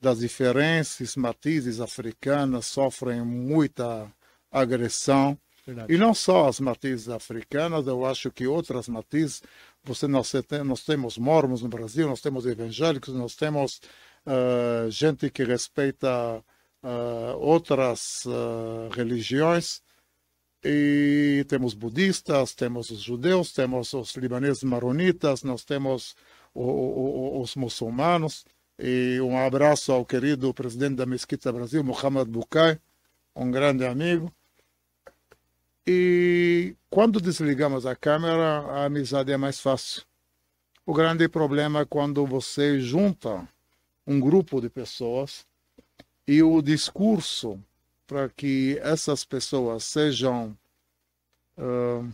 [0.00, 4.12] das diferenças, matizes africanas sofrem muita
[4.50, 5.92] agressão Verdade.
[5.92, 9.42] E não só as matizes africanas, eu acho que outras matizes,
[9.84, 10.32] você, nós,
[10.64, 13.80] nós temos mormons no Brasil, nós temos evangélicos, nós temos
[14.26, 16.38] uh, gente que respeita
[16.82, 19.80] uh, outras uh, religiões,
[20.64, 26.14] e temos budistas, temos os judeus, temos os libaneses maronitas, nós temos
[26.54, 28.44] o, o, os muçulmanos.
[28.78, 32.78] E um abraço ao querido presidente da Mesquita Brasil, Mohamed Bukai,
[33.34, 34.32] um grande amigo.
[35.86, 40.02] E quando desligamos a câmera, a amizade é mais fácil.
[40.86, 43.48] O grande problema é quando você junta
[44.06, 45.44] um grupo de pessoas
[46.26, 47.58] e o discurso
[48.06, 50.56] para que essas pessoas sejam.
[51.56, 52.08] Uh,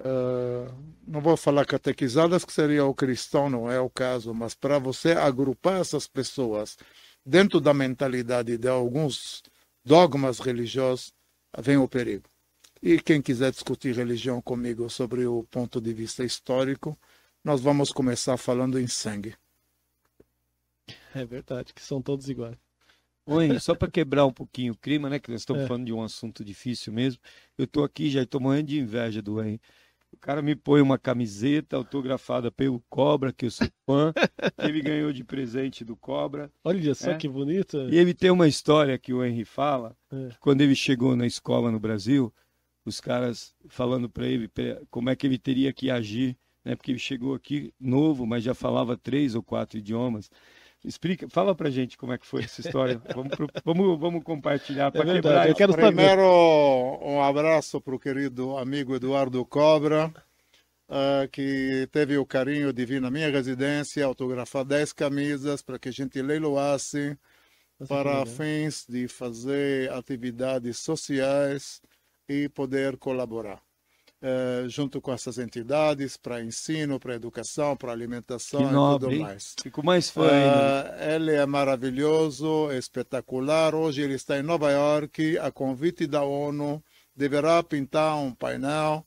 [0.00, 0.74] uh,
[1.06, 5.12] não vou falar catequizadas, que seria o cristão, não é o caso, mas para você
[5.12, 6.78] agrupar essas pessoas
[7.24, 9.42] dentro da mentalidade de alguns
[9.84, 11.12] dogmas religiosos,
[11.58, 12.28] vem o perigo.
[12.82, 16.98] E quem quiser discutir religião comigo sobre o ponto de vista histórico,
[17.44, 19.34] nós vamos começar falando em sangue.
[21.14, 22.56] É verdade, que são todos iguais.
[23.24, 25.20] Oi, só para quebrar um pouquinho o clima, né?
[25.20, 25.66] Que nós estamos é.
[25.66, 27.20] falando de um assunto difícil mesmo.
[27.56, 29.60] Eu estou aqui já estou morrendo de inveja do Henry.
[30.12, 34.80] O cara me põe uma camiseta autografada pelo Cobra, que eu sou fã, que ele
[34.80, 36.50] ganhou de presente do Cobra.
[36.62, 37.16] Olha só é.
[37.16, 37.78] que bonito.
[37.90, 40.28] E ele tem uma história que o Henry fala, é.
[40.28, 42.32] que quando ele chegou na escola no Brasil,
[42.84, 44.50] os caras falando para ele
[44.90, 46.76] como é que ele teria que agir, né?
[46.76, 50.30] Porque ele chegou aqui novo, mas já falava três ou quatro idiomas.
[50.84, 53.00] Explica, fala pra gente como é que foi essa história.
[53.14, 55.48] vamos, pro, vamos, vamos compartilhar para é quebrar.
[55.48, 56.22] Eu quero Primeiro,
[57.02, 60.12] um abraço para o querido amigo Eduardo Cobra,
[60.88, 65.88] uh, que teve o carinho de vir na minha residência, autografar 10 camisas para que
[65.88, 67.16] a gente leiloasse
[67.88, 71.80] para fins de fazer atividades sociais
[72.28, 73.60] e poder colaborar.
[74.22, 79.56] Uh, junto com essas entidades para ensino, para educação, para alimentação que e tudo mais.
[79.60, 80.22] Fico mais fã.
[80.22, 83.74] Uh, ele é maravilhoso, espetacular.
[83.74, 86.80] Hoje ele está em Nova York, a convite da ONU,
[87.16, 89.04] deverá pintar um painel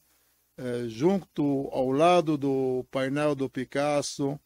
[0.59, 4.37] uh, junto ao lado do painel do Picasso.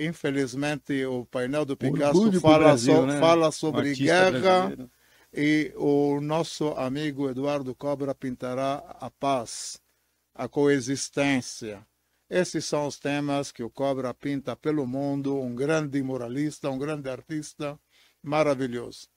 [0.00, 3.20] infelizmente, o painel do Picasso fala, Brasil, so, né?
[3.20, 4.30] fala sobre guerra.
[4.40, 4.90] Brasileiro
[5.36, 9.78] e o nosso amigo Eduardo Cobra pintará a paz,
[10.34, 11.86] a coexistência.
[12.28, 17.10] Esses são os temas que o Cobra pinta pelo mundo, um grande moralista, um grande
[17.10, 17.78] artista,
[18.22, 19.08] maravilhoso.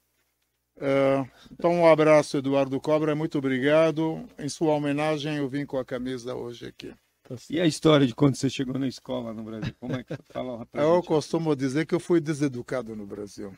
[0.76, 4.28] Uh, então, um abraço, Eduardo Cobra, muito obrigado.
[4.38, 6.94] Em sua homenagem, eu vim com a camisa hoje aqui.
[7.30, 9.76] Tá e a história de quando você chegou na escola no Brasil?
[9.80, 10.68] Como é que fala?
[10.74, 13.56] Eu costumo dizer que eu fui deseducado no Brasil.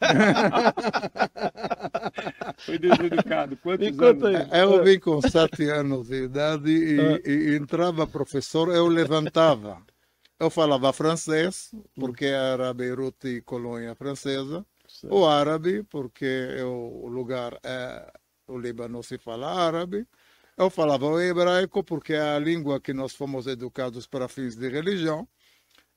[2.58, 3.56] Foi deseducado.
[3.56, 4.24] Quantos anos?
[4.24, 4.60] Aí.
[4.60, 7.20] Eu vim com sete anos de idade e, ah.
[7.26, 9.82] e, entrava professor, eu levantava.
[10.38, 14.64] Eu falava francês, porque era Beirute e colônia francesa.
[14.86, 15.12] Certo.
[15.12, 18.12] O árabe, porque eu, o lugar é
[18.46, 20.06] o Líbano se fala árabe.
[20.58, 24.68] Eu falava o hebraico, porque é a língua que nós fomos educados para fins de
[24.68, 25.28] religião.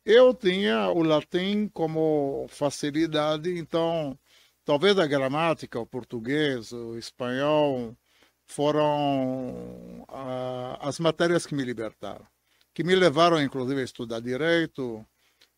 [0.05, 4.17] Eu tinha o latim como facilidade, então
[4.63, 7.97] talvez a gramática, o português, o espanhol
[8.45, 12.27] foram ah, as matérias que me libertaram,
[12.71, 15.03] que me levaram inclusive a estudar direito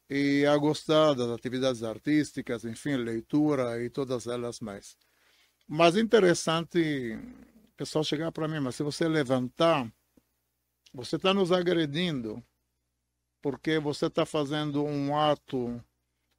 [0.10, 4.98] e a gostar das atividades artísticas, enfim, leitura e todas elas mais.
[5.68, 7.20] Mas interessante
[7.74, 9.92] o pessoal chegar para mim, mas se você levantar,
[10.94, 12.44] você está nos agredindo,
[13.42, 15.84] porque você está fazendo um ato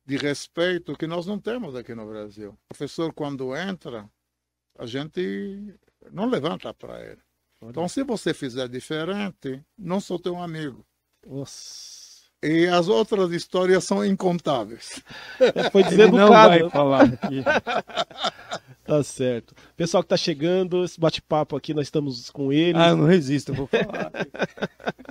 [0.06, 2.50] de respeito que nós não temos aqui no Brasil.
[2.50, 4.08] O professor, quando entra,
[4.78, 5.74] a gente
[6.12, 7.22] não levanta para ele.
[7.62, 10.86] Então, se você fizer diferente, não sou teu amigo.
[11.26, 11.93] Nossa.
[12.44, 15.02] E as outras histórias são incontáveis.
[15.72, 17.42] Foi Ele dizendo não vai falar aqui.
[18.84, 19.54] Tá certo.
[19.78, 22.78] Pessoal que tá chegando, esse bate-papo aqui, nós estamos com eles.
[22.78, 24.12] Ah, eu não resisto, eu vou falar.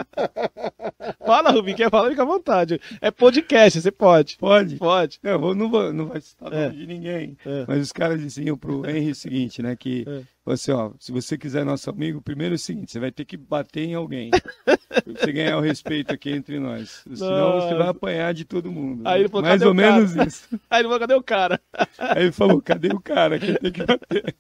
[1.33, 2.09] Fala, Rubinho, quer falar?
[2.11, 2.79] Fica à vontade.
[3.01, 4.37] É podcast, você pode.
[4.37, 4.75] Pode?
[4.75, 5.19] Pode.
[5.23, 6.67] Eu vou, não, vou, não vai citar É.
[6.67, 7.35] nome de ninguém.
[7.43, 7.65] É.
[7.67, 9.75] Mas os caras diziam pro Henry o seguinte, né?
[9.75, 10.21] Que É.
[10.45, 13.35] você, ó, se você quiser nosso amigo, primeiro é o seguinte, você vai ter que
[13.35, 14.29] bater em alguém.
[14.29, 14.41] pra
[15.07, 17.01] você ganhar o respeito aqui entre nós.
[17.15, 19.01] Senão você vai apanhar de todo mundo.
[19.03, 20.47] Aí ele falou, Mais "Cadê ou o cara?" menos isso.
[20.69, 21.61] Aí ele falou, cadê o cara?
[21.97, 24.35] Aí ele falou, cadê o cara que tem que bater?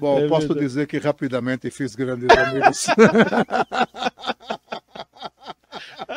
[0.00, 0.66] Bom, É posso verdade.
[0.66, 2.86] dizer que rapidamente fiz grandes amigos.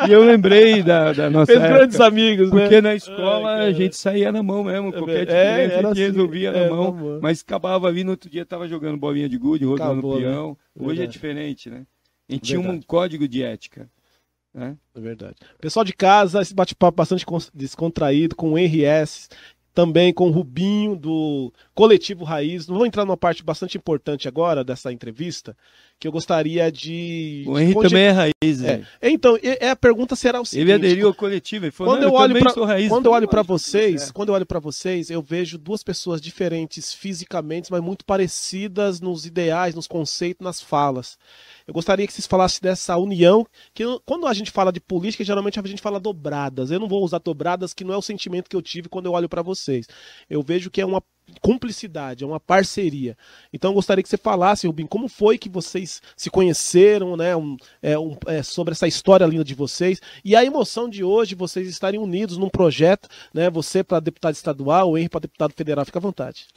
[0.08, 2.62] E eu lembrei da, da nossa Fez época, grandes amigos, né?
[2.62, 5.92] Porque na escola Ai, a gente saía na mão mesmo, qualquer É, diferença a gente
[5.92, 7.20] assim, resolvia é, na mão, na mão.
[7.22, 10.28] mas acabava ali no outro dia tava jogando bolinha de gude, rodando Acabou, né?
[10.28, 10.58] peão.
[10.78, 11.86] Hoje é diferente, né?
[12.30, 13.90] A gente tinha um código de ética.
[14.54, 14.78] Né?
[14.96, 15.36] É verdade.
[15.60, 19.30] Pessoal de casa, esse bate-papo bastante descontraído com o RS,
[19.74, 22.66] também com o Rubinho do Coletivo Raiz.
[22.66, 25.56] Não vou entrar numa parte bastante importante agora dessa entrevista,
[26.00, 27.44] que eu gostaria de.
[27.48, 28.78] O Henrique de- também é raiz, É.
[28.78, 28.88] né?
[29.02, 32.10] Então, é, a pergunta será o seguinte: Ele aderiu ao coletivo, ele falou, Quando "Não,
[32.10, 32.90] eu olho pra- sou raiz.
[32.90, 34.14] Quando eu olho para vocês, é.
[34.14, 39.26] quando eu olho para vocês, eu vejo duas pessoas diferentes fisicamente, mas muito parecidas nos
[39.26, 41.18] ideais, nos conceitos, nas falas.
[41.68, 45.24] Eu gostaria que vocês falassem dessa união, que eu- quando a gente fala de política,
[45.24, 46.72] geralmente a gente fala dobradas.
[46.72, 49.14] Eu não vou usar dobradas, que não é o sentimento que eu tive quando eu
[49.14, 49.88] olho para vocês.
[50.30, 51.02] Eu vejo que é uma
[51.42, 53.18] cumplicidade, é uma parceria.
[53.52, 57.36] Então gostaria que você falasse, Rubim, como foi que vocês se conheceram, né?
[57.36, 61.36] um- é, um- é, sobre essa história linda de vocês e a emoção de hoje
[61.36, 63.50] vocês estarem unidos num projeto, né?
[63.50, 66.48] Você para deputado estadual, o Henry para deputado federal, fica à vontade.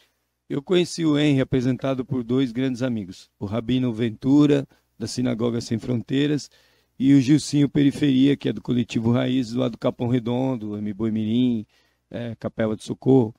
[0.48, 4.66] Eu conheci o Henry apresentado por dois grandes amigos, o Rabino Ventura,
[4.98, 6.50] da Sinagoga Sem Fronteiras,
[6.98, 10.92] e o Gilcinho Periferia, que é do coletivo Raiz, lá do Capão Redondo, M.
[10.94, 11.66] Boi Mirim,
[12.10, 13.34] é, Capela de Socorro.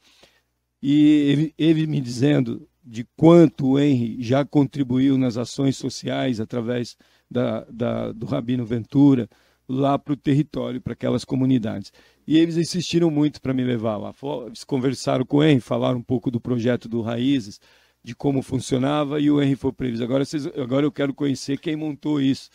[0.82, 6.96] E ele, ele me dizendo de quanto o Henry já contribuiu nas ações sociais através
[7.30, 9.30] da, da- do Rabino Ventura
[9.68, 11.92] lá para o território, para aquelas comunidades.
[12.26, 14.14] E eles insistiram muito para me levar lá.
[14.48, 17.60] Eles conversaram com o Henry, falaram um pouco do projeto do Raízes,
[18.04, 21.60] de como funcionava, e o Henry falou para eles: agora, vocês, agora eu quero conhecer
[21.60, 22.50] quem montou isso.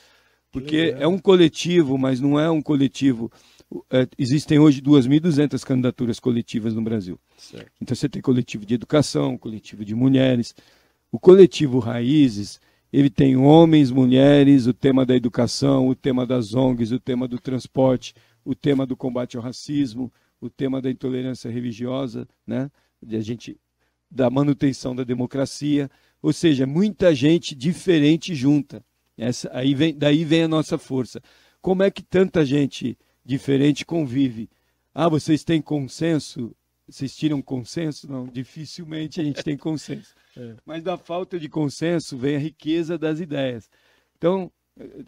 [0.51, 3.31] Porque é um coletivo, mas não é um coletivo.
[3.91, 7.19] É, existem hoje 2.200 candidaturas coletivas no Brasil.
[7.81, 10.55] Então você tem coletivo de educação, coletivo de mulheres.
[11.11, 12.61] O coletivo Raízes,
[12.93, 17.39] ele tem homens, mulheres, o tema da educação, o tema das ONGs, o tema do
[17.41, 22.71] transporte, o tema do combate ao racismo, o tema da intolerância religiosa, né?
[23.03, 23.57] De a gente
[24.11, 25.91] da manutenção da democracia,
[26.23, 28.85] ou seja, muita gente diferente junta.
[29.17, 31.21] Essa aí vem, daí vem a nossa força.
[31.61, 34.51] Como é que tanta gente diferente convive?
[34.95, 36.55] Ah, vocês têm consenso?
[36.87, 38.11] Vocês tiram consenso?
[38.11, 40.15] Não, dificilmente a gente tem consenso.
[40.37, 40.57] É.
[40.67, 43.71] Mas da falta de consenso vem a riqueza das ideias.
[44.17, 44.51] Então,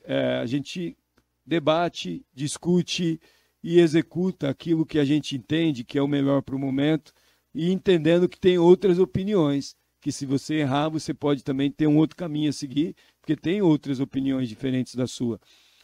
[0.05, 0.97] é, a gente
[1.45, 3.21] debate, discute
[3.61, 7.13] e executa aquilo que a gente entende que é o melhor para o momento
[7.53, 11.97] e entendendo que tem outras opiniões, que se você errar, você pode também ter um
[11.97, 15.41] outro caminho a seguir, porque tem outras opiniões diferentes da sua.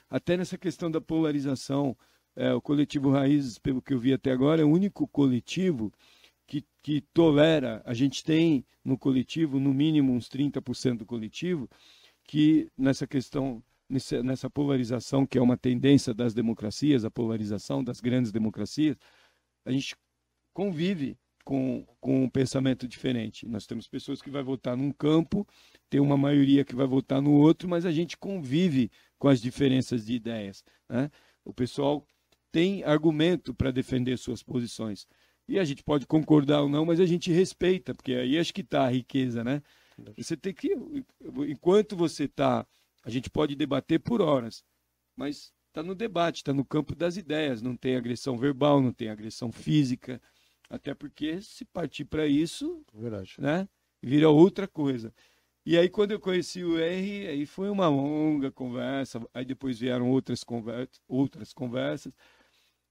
[0.09, 1.97] Até nessa questão da polarização,
[2.37, 5.93] é, o coletivo Raízes, pelo que eu vi até agora, é o único coletivo
[6.47, 11.69] que, que tolera, a gente tem no coletivo, no mínimo uns 30% do coletivo,
[12.25, 18.33] que nessa questão, nessa, polarização, que é uma tendência das democracias, a polarização das grandes
[18.33, 18.97] democracias,
[19.65, 19.97] a gente
[20.53, 23.47] convive com, com um pensamento diferente.
[23.47, 25.47] Nós temos pessoas que vai votar num campo,
[25.91, 30.07] tem uma maioria que vai votar no outro, mas a gente convive com as diferenças
[30.07, 30.65] de ideias.
[30.89, 31.11] Né?
[31.45, 32.07] O pessoal
[32.53, 35.07] tem argumento para defender suas posições.
[35.49, 38.61] E a gente pode concordar ou não, mas a gente respeita, porque aí acho que
[38.61, 39.63] está a riqueza, né?
[40.17, 40.73] Você tem que,
[41.49, 42.67] enquanto você está,
[43.03, 44.65] a gente pode debater por horas,
[45.17, 49.09] mas está no debate, está no campo das ideias, não tem agressão verbal, não tem
[49.09, 50.21] agressão física,
[50.69, 53.35] até porque se partir para isso, Verdade.
[53.39, 53.69] né,
[54.03, 55.13] vira outra coisa.
[55.65, 60.11] E aí quando eu conheci o R, aí foi uma longa conversa, aí depois vieram
[60.11, 62.15] outras conversas, outras conversas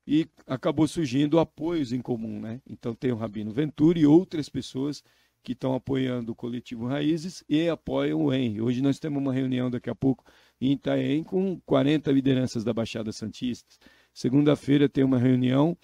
[0.05, 2.61] e acabou surgindo apoios em comum, né?
[2.67, 5.03] Então tem o Rabino Ventura e outras pessoas
[5.43, 8.61] que estão apoiando o coletivo Raízes e apoiam o Henry.
[8.61, 10.23] Hoje nós temos uma reunião daqui a pouco
[10.59, 13.75] em Itaém com 40 lideranças da Baixada Santista.
[14.13, 15.77] Segunda-feira tem uma reunião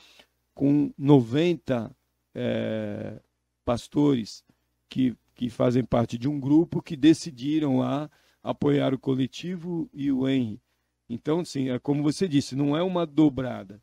[0.54, 1.96] com 90
[2.36, 3.20] é,
[3.66, 4.44] pastores
[4.90, 8.10] que, que fazem parte de um grupo que decidiram lá
[8.44, 10.62] apoiar o coletivo e o Henry.
[11.10, 13.82] Então, sim, é como você disse, não é uma dobrada.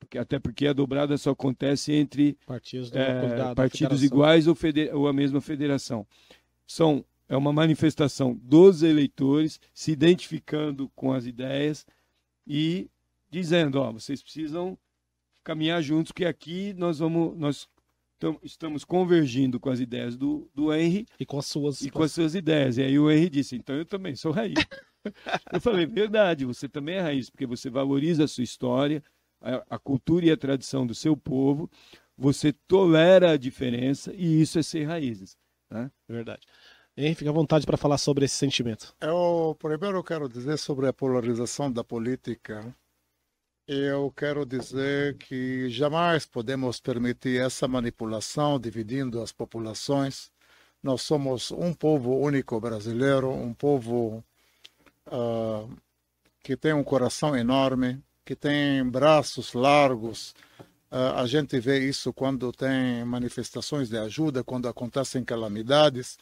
[0.00, 4.56] Porque, até porque a dobrada só acontece entre Partidos, é, partidos iguais ou,
[4.94, 6.06] ou a mesma federação.
[6.66, 11.86] São, é uma manifestação dos eleitores se identificando com as ideias
[12.46, 12.88] e
[13.30, 14.76] dizendo, ó, vocês precisam
[15.44, 17.68] caminhar juntos, que aqui nós vamos, nós
[18.18, 21.82] tam- estamos convergindo com as ideias do, do Henry E com as suas.
[21.82, 22.78] e com as suas ideias.
[22.78, 24.54] E aí o Henry disse, então eu também sou raiz.
[25.52, 29.02] eu falei, verdade, você também é raiz, porque você valoriza a sua história,
[29.40, 31.70] a, a cultura e a tradição do seu povo,
[32.16, 35.36] você tolera a diferença e isso é ser raízes.
[35.70, 35.90] Né?
[36.08, 36.46] Verdade.
[36.96, 38.94] Henry, fica à vontade para falar sobre esse sentimento.
[39.00, 42.74] Eu primeiro quero dizer sobre a polarização da política.
[43.66, 50.30] Eu quero dizer que jamais podemos permitir essa manipulação dividindo as populações.
[50.82, 54.24] Nós somos um povo único brasileiro, um povo
[55.06, 55.66] ah,
[56.42, 60.34] que tem um coração enorme, que tem braços largos.
[60.90, 66.18] Ah, a gente vê isso quando tem manifestações de ajuda, quando acontecem calamidades.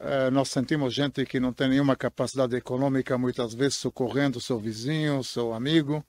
[0.00, 5.24] Eh, nós sentimos gente que não tem nenhuma capacidade econômica, muitas vezes socorrendo seu vizinho,
[5.24, 6.04] seu amigo.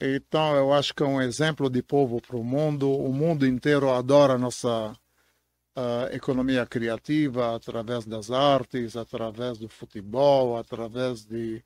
[0.00, 2.90] Então, eu acho que é um exemplo de povo para o mundo.
[2.90, 4.94] O mundo inteiro adora a nossa
[5.76, 11.62] ah, economia criativa através das artes, através do futebol, através de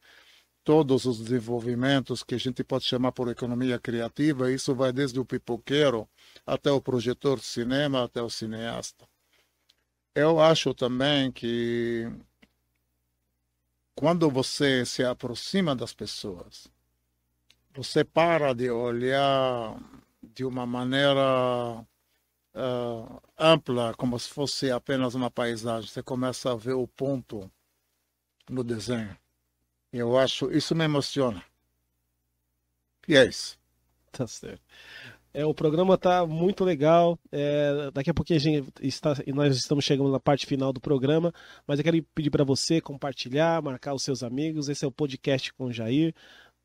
[0.66, 4.50] todos os desenvolvimentos que a gente pode chamar por economia criativa.
[4.50, 6.08] Isso vai desde o pipoqueiro
[6.44, 9.08] até o projetor de cinema, até o cineasta.
[10.12, 12.10] Eu acho também que
[13.94, 16.66] quando você se aproxima das pessoas,
[17.72, 19.78] você para de olhar
[20.20, 21.86] de uma maneira
[22.54, 25.88] ah, ampla, como se fosse apenas uma paisagem.
[25.88, 27.48] Você começa a ver o ponto
[28.50, 29.16] no desenho.
[29.96, 31.42] Eu acho, isso me emociona.
[33.08, 33.58] E é isso.
[34.12, 34.62] Tá certo.
[35.34, 37.18] É, o programa tá muito legal.
[37.30, 40.80] É, daqui a pouquinho a gente está, e nós estamos chegando na parte final do
[40.80, 41.30] programa,
[41.66, 44.70] mas eu quero pedir para você compartilhar, marcar os seus amigos.
[44.70, 46.14] Esse é o podcast com o Jair.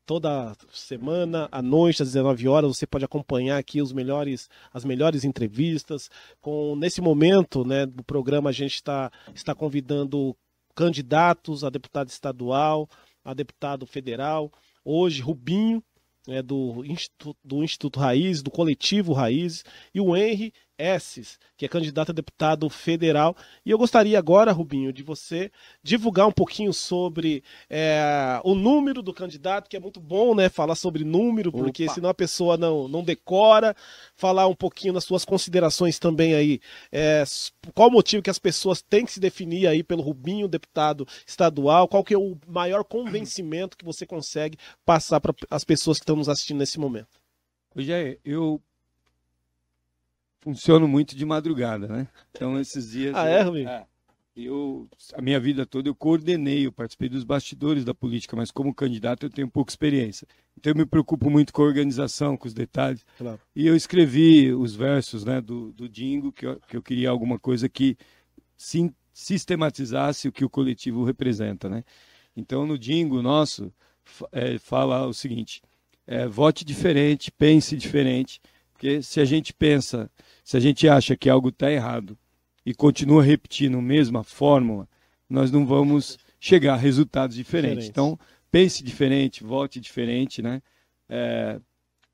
[0.06, 5.22] Toda semana, à noite, às 19 horas, você pode acompanhar aqui os melhores, as melhores
[5.24, 6.08] entrevistas.
[6.40, 10.34] Com nesse momento, né, do programa a gente está está convidando
[10.74, 12.88] candidatos a deputado estadual,
[13.24, 14.52] a deputado federal.
[14.84, 15.82] Hoje, Rubinho,
[16.26, 19.64] né, do, Instituto, do Instituto Raiz, do Coletivo Raiz,
[19.94, 20.52] e o Henry
[20.82, 23.36] Esses, que é candidato a deputado federal.
[23.64, 25.50] E eu gostaria agora, Rubinho, de você
[25.82, 30.74] divulgar um pouquinho sobre é, o número do candidato, que é muito bom né, falar
[30.74, 31.94] sobre número, porque Opa.
[31.94, 33.76] senão a pessoa não, não decora.
[34.16, 36.60] Falar um pouquinho das suas considerações também aí.
[36.90, 37.22] É,
[37.74, 41.86] qual o motivo que as pessoas têm que se definir aí pelo Rubinho, deputado estadual?
[41.86, 46.16] Qual que é o maior convencimento que você consegue passar para as pessoas que estão
[46.16, 47.20] nos assistindo nesse momento?
[47.74, 48.60] Hoje é, eu
[50.42, 52.08] funciono muito de madrugada, né?
[52.32, 53.68] Então esses dias Ah, eu, é, Rubinho?
[54.36, 58.74] eu a minha vida toda eu coordenei, eu participei dos bastidores da política, mas como
[58.74, 60.26] candidato eu tenho pouca experiência.
[60.58, 63.06] Então eu me preocupo muito com a organização, com os detalhes.
[63.16, 63.40] Claro.
[63.54, 67.38] E eu escrevi os versos, né, do, do Dingo que eu, que eu queria alguma
[67.38, 67.96] coisa que
[68.56, 71.84] sim, sistematizasse o que o coletivo representa, né?
[72.36, 73.72] Então no Dingo nosso
[74.32, 75.62] é, fala o seguinte:
[76.06, 78.40] é, vote diferente, pense diferente,
[78.82, 80.10] porque se a gente pensa,
[80.42, 82.18] se a gente acha que algo está errado
[82.66, 84.88] e continua repetindo a mesma fórmula,
[85.30, 87.86] nós não vamos chegar a resultados diferentes.
[87.86, 88.18] Então
[88.50, 90.60] pense diferente, vote diferente, né?
[91.08, 91.60] É,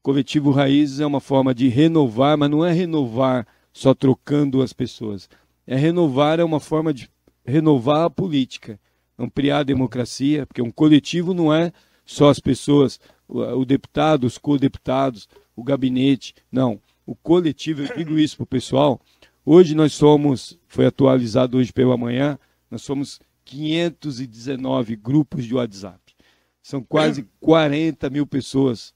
[0.02, 5.26] coletivo Raízes é uma forma de renovar, mas não é renovar só trocando as pessoas.
[5.66, 7.08] É renovar é uma forma de
[7.46, 8.78] renovar a política,
[9.18, 11.72] ampliar a democracia, porque um coletivo não é
[12.04, 15.26] só as pessoas, o, o deputado, os co-deputados,
[15.58, 16.34] o gabinete.
[16.52, 16.80] Não.
[17.04, 19.00] O coletivo, eu digo isso para o pessoal.
[19.44, 22.38] Hoje nós somos, foi atualizado hoje pela manhã,
[22.70, 26.14] nós somos 519 grupos de WhatsApp.
[26.62, 28.94] São quase 40 mil pessoas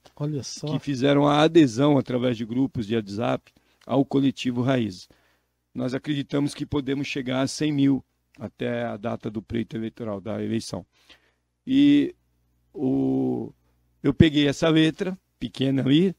[0.70, 3.50] que fizeram a adesão através de grupos de WhatsApp
[3.84, 5.08] ao coletivo Raiz.
[5.74, 8.04] Nós acreditamos que podemos chegar a 100 mil
[8.38, 10.86] até a data do pleito eleitoral, da eleição.
[11.66, 12.14] E
[12.72, 13.52] o...
[14.02, 16.14] eu peguei essa letra pequena ali,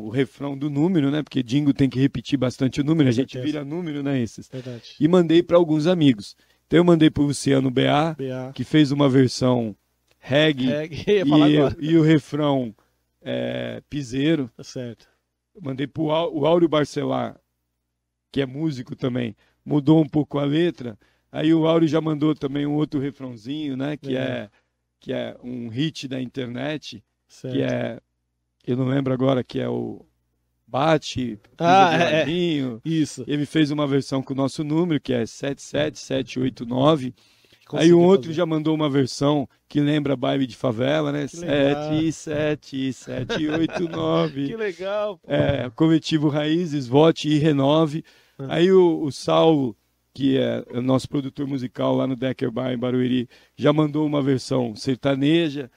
[0.00, 1.22] o refrão do número, né?
[1.22, 4.20] Porque Dingo tem que repetir bastante o número, a gente vira número, né?
[4.20, 4.48] Esses.
[4.48, 4.94] Verdade.
[5.00, 6.36] E mandei para alguns amigos.
[6.66, 8.52] Então eu mandei para o Luciano BA, BA.
[8.54, 9.76] que fez uma versão
[10.18, 11.22] reggae Reggae,
[11.80, 12.74] e, e o refrão
[13.22, 14.50] é, piseiro.
[14.56, 15.08] Tá certo.
[15.60, 17.40] Mandei para o Áureo Barcelar,
[18.30, 19.34] que é músico também,
[19.64, 20.98] mudou um pouco a letra.
[21.32, 23.96] Aí o Áureo já mandou também um outro refrãozinho, né?
[23.96, 24.22] Que, Legal.
[24.22, 24.50] é,
[25.00, 27.54] que é um hit da internet, certo.
[27.54, 28.00] que é.
[28.66, 30.04] Eu não lembro agora, que é o
[30.66, 32.26] Bate, Ah, é, é.
[32.84, 33.22] Isso.
[33.28, 37.06] Ele fez uma versão com o nosso número, que é 77789.
[37.06, 37.14] Aí
[37.66, 38.36] Conseguiu o outro fazer.
[38.36, 41.26] já mandou uma versão que lembra baile de favela, né?
[41.28, 41.92] Que legal.
[42.02, 44.46] 77789.
[44.48, 45.18] Que legal.
[45.18, 45.32] pô.
[45.32, 48.04] É, coletivo Raízes, vote e renove.
[48.38, 48.46] Ah.
[48.56, 49.76] Aí o, o Saulo,
[50.14, 54.22] que é o nosso produtor musical lá no Decker Bar em Barueri, já mandou uma
[54.22, 55.70] versão sertaneja.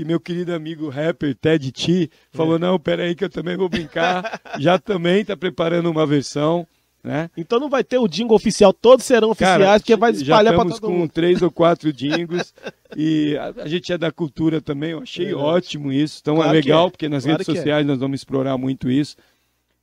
[0.00, 2.58] E meu querido amigo rapper Ted T falou: É.
[2.60, 4.40] Não, peraí, que eu também vou brincar.
[4.60, 6.64] já também tá preparando uma versão,
[7.02, 7.28] né?
[7.36, 10.74] Então não vai ter o jingle oficial, todos serão oficiais, Cara, porque vai espalhar estamos
[10.78, 11.10] todo com mundo.
[11.10, 12.54] três ou quatro jingles
[12.96, 15.44] e a, a gente é da cultura também, eu achei Verdade.
[15.44, 16.18] ótimo isso.
[16.22, 16.90] Então Claro é legal, é.
[16.90, 17.56] porque nas Claro redes é.
[17.56, 19.16] sociais nós vamos explorar muito isso.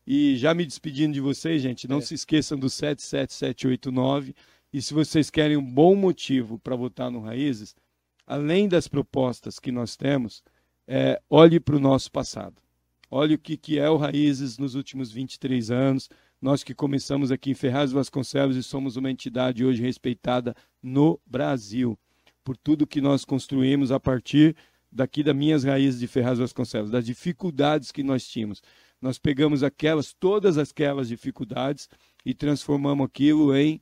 [0.07, 2.01] E já me despedindo de vocês, gente, não É.
[2.01, 4.33] se esqueçam do 77789.
[4.71, 7.75] E se vocês querem um bom motivo para votar no Raízes,
[8.25, 10.43] além das propostas que nós temos,
[10.87, 12.61] é, olhe para o nosso passado.
[13.09, 16.09] Olhe o que, que é o Raízes nos últimos 23 anos.
[16.41, 21.97] Nós que começamos aqui em Ferraz Vasconcelos e somos uma entidade hoje respeitada no Brasil,
[22.43, 24.55] por tudo que nós construímos a partir
[24.91, 28.61] daqui das minhas raízes de Ferraz Vasconcelos, das dificuldades que nós tínhamos.
[29.01, 31.89] Nós pegamos aquelas, todas aquelas dificuldades
[32.25, 33.81] e transformamos aquilo em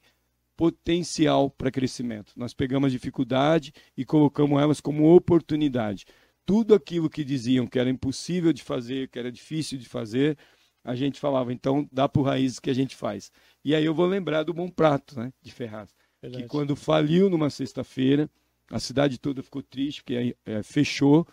[0.56, 2.34] potencial para crescimento.
[2.36, 6.06] Nós pegamos a dificuldade e colocamos elas como oportunidade.
[6.46, 10.38] Tudo aquilo que diziam que era impossível de fazer, que era difícil de fazer,
[10.84, 13.32] a gente falava, então dá por raízes que a gente faz.
[13.64, 16.48] E aí eu vou lembrar do Bom Prato, né, de Ferraz, que Verdade.
[16.48, 18.30] quando faliu numa sexta-feira,
[18.70, 21.26] a cidade toda ficou triste, porque é, fechou.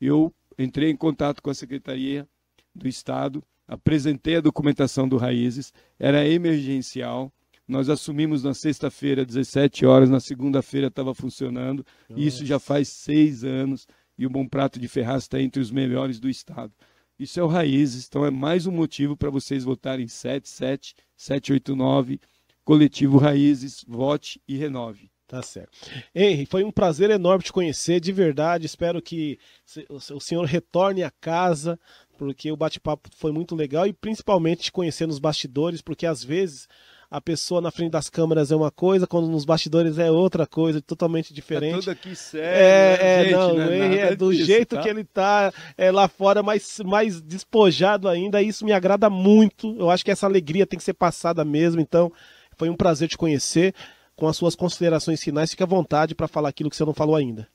[0.00, 2.26] Eu entrei em contato com a Secretaria
[2.74, 7.32] do Estado, apresentei a documentação do Raízes, era emergencial.
[7.66, 11.84] Nós assumimos na sexta-feira, 17 horas, na segunda-feira estava funcionando.
[12.14, 13.86] E isso já faz seis anos
[14.18, 16.72] e o Bom Prato de Ferraz está entre os melhores do estado.
[17.18, 22.20] Isso é o Raízes, então é mais um motivo para vocês votarem 77789,
[22.62, 25.10] Coletivo Raízes, vote e renove.
[25.26, 25.76] Tá certo.
[26.14, 28.66] Henry, foi um prazer enorme te conhecer, de verdade.
[28.66, 29.40] Espero que
[29.88, 31.80] o o senhor retorne a casa,
[32.16, 36.68] porque o bate-papo foi muito legal e principalmente te conhecer nos bastidores, porque às vezes
[37.10, 40.80] a pessoa na frente das câmeras é uma coisa, quando nos bastidores é outra coisa,
[40.82, 41.86] totalmente diferente.
[41.86, 43.32] Tá aqui sério, É, né, é, gente?
[43.34, 44.82] não, Não é Henry é do disso, jeito tá?
[44.82, 48.42] que ele tá é, lá fora, mais, mais despojado ainda.
[48.42, 49.76] Isso me agrada muito.
[49.78, 51.80] Eu acho que essa alegria tem que ser passada mesmo.
[51.80, 52.12] Então,
[52.56, 53.74] foi um prazer te conhecer.
[54.16, 57.14] Com as suas considerações finais, fique à vontade para falar aquilo que você não falou
[57.14, 57.46] ainda.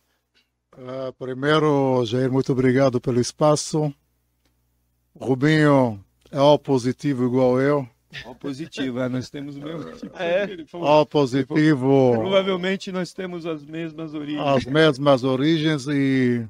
[0.78, 3.92] Ah, primeiro, Jair, muito obrigado pelo espaço.
[5.20, 7.88] Rubinho é O positivo igual eu.
[8.26, 10.18] Ó, positivo, é, nós temos o mesmo tipo.
[10.18, 10.44] É.
[10.44, 14.46] Ele falou, O positivo, Provavelmente nós temos as mesmas origens.
[14.48, 16.46] as mesmas origens e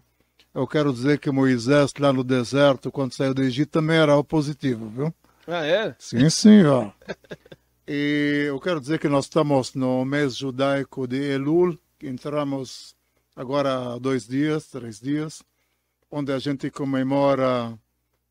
[0.54, 4.24] eu quero dizer que Moisés lá no deserto, quando saiu do Egito, também era O
[4.24, 5.14] positivo, viu?
[5.48, 5.96] Ah, é?
[5.98, 6.94] Sim, senhor.
[7.88, 12.96] E eu quero dizer que nós estamos no mês judaico de Elul, que entramos
[13.36, 15.42] agora há dois dias, três dias,
[16.10, 17.78] onde a gente comemora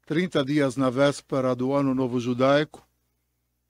[0.07, 2.83] 30 dias na véspera do Ano Novo Judaico.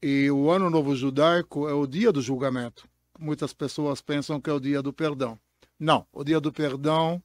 [0.02, 2.88] E o Ano Novo Judaico é o dia do julgamento.
[3.18, 5.38] Muitas pessoas pensam que é o dia do perdão.
[5.78, 7.22] Não, o dia do perdão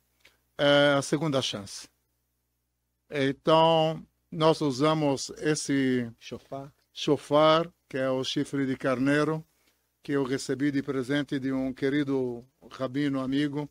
[0.57, 1.88] é a segunda chance.
[3.09, 6.73] Então, nós usamos esse Chofar.
[6.91, 9.45] chofar, que é o chifre de carneiro,
[10.03, 13.69] que eu recebi de presente de um querido rabino amigo,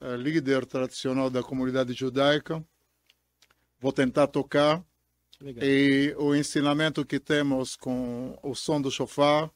[0.00, 2.64] eh, líder tradicional da comunidade judaica.
[3.80, 4.84] Vou tentar tocar.
[5.40, 5.64] Legal.
[5.64, 9.50] E o ensinamento que temos com o som do chofar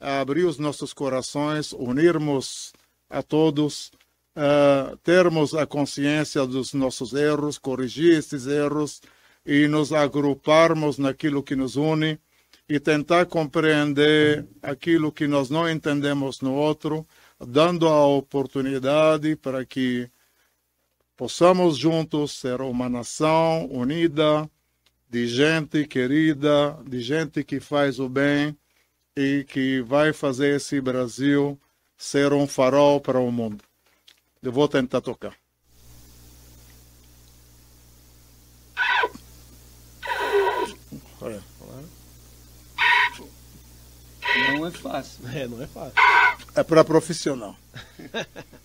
[0.00, 2.72] é abrir os nossos corações, unirmos
[3.08, 3.90] a todos,
[4.34, 9.00] eh, termos a consciência dos nossos erros, corrigir esses erros
[9.46, 12.20] e nos agruparmos naquilo que nos une
[12.68, 17.06] e tentar compreender aquilo que nós não entendemos no outro,
[17.40, 20.10] dando a oportunidade para que
[21.16, 24.48] possamos juntos ser uma nação unida,
[25.08, 28.56] de gente querida, de gente que faz o bem
[29.16, 31.58] e que vai fazer esse Brasil
[31.96, 33.64] ser um farol para o mundo.
[34.42, 35.34] Eu vou tentar tocar.
[44.52, 45.28] Não é fácil.
[45.28, 45.94] É, não é fácil.
[46.54, 47.56] É para profissional.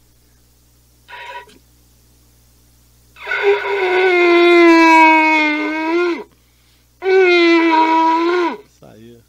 [8.80, 9.22] Saiu.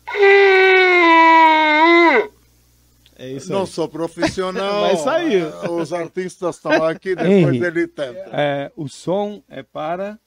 [3.24, 3.66] É isso Não aí.
[3.66, 4.82] sou profissional.
[4.92, 5.44] Vai sair.
[5.70, 7.64] Os artistas estão aqui, depois Henry.
[7.64, 8.30] ele tenta.
[8.32, 10.18] É, o som é para,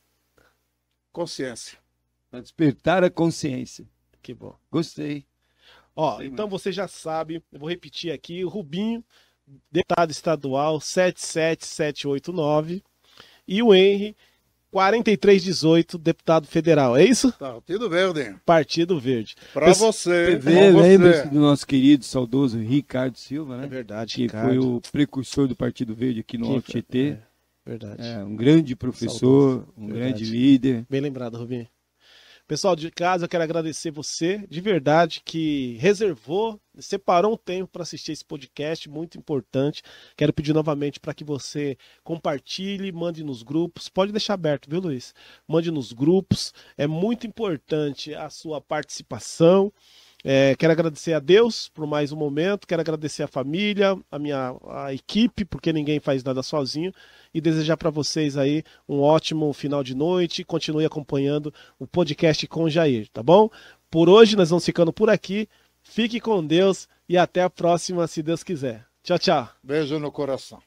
[1.11, 1.77] Consciência.
[2.29, 3.85] para despertar a consciência.
[4.21, 4.55] Que bom.
[4.71, 5.25] Gostei.
[5.95, 9.03] Ó, Sei, então você já sabe, eu vou repetir aqui, o Rubinho,
[9.71, 12.83] deputado estadual 77789
[13.47, 14.15] e o Henry
[14.71, 16.95] 4318, deputado federal.
[16.97, 17.31] É isso?
[17.33, 18.35] Partido Verde.
[18.45, 19.35] Partido Verde.
[19.53, 20.37] Para Pes- você.
[20.39, 20.71] Você.
[20.71, 23.67] lembra-se do nosso querido, saudoso Ricardo Silva, É né?
[23.67, 24.47] verdade, Que Ricardo.
[24.47, 27.07] foi o precursor do Partido Verde aqui no Que- Alto Tietê.
[27.09, 27.19] é,
[27.65, 28.01] verdade.
[28.07, 30.09] É, um grande professor, um Verdade.
[30.13, 30.85] grande líder.
[30.89, 31.67] Bem lembrado, Rubinho.
[32.47, 37.83] Pessoal de casa, eu quero agradecer você, de verdade, que reservou, separou um tempo para
[37.83, 39.83] assistir esse podcast, muito importante.
[40.15, 43.89] Quero pedir novamente para que você compartilhe, mande nos grupos.
[43.89, 45.13] Pode deixar aberto, viu, Luiz?
[45.45, 46.53] Mande nos grupos.
[46.77, 49.73] É muito importante a sua participação.
[50.23, 54.55] É, quero agradecer a Deus por mais um momento, quero agradecer a família, a minha
[54.67, 56.91] a equipe, porque ninguém faz nada sozinho,
[57.33, 60.43] e desejar para vocês aí um ótimo final de noite.
[60.43, 63.49] Continue acompanhando o podcast com Jair, tá bom?
[63.89, 65.47] Por hoje nós vamos ficando por aqui.
[65.81, 68.85] Fique com Deus e até a próxima, se Deus quiser.
[69.03, 69.49] Tchau, tchau.
[69.63, 70.66] Beijo no coração.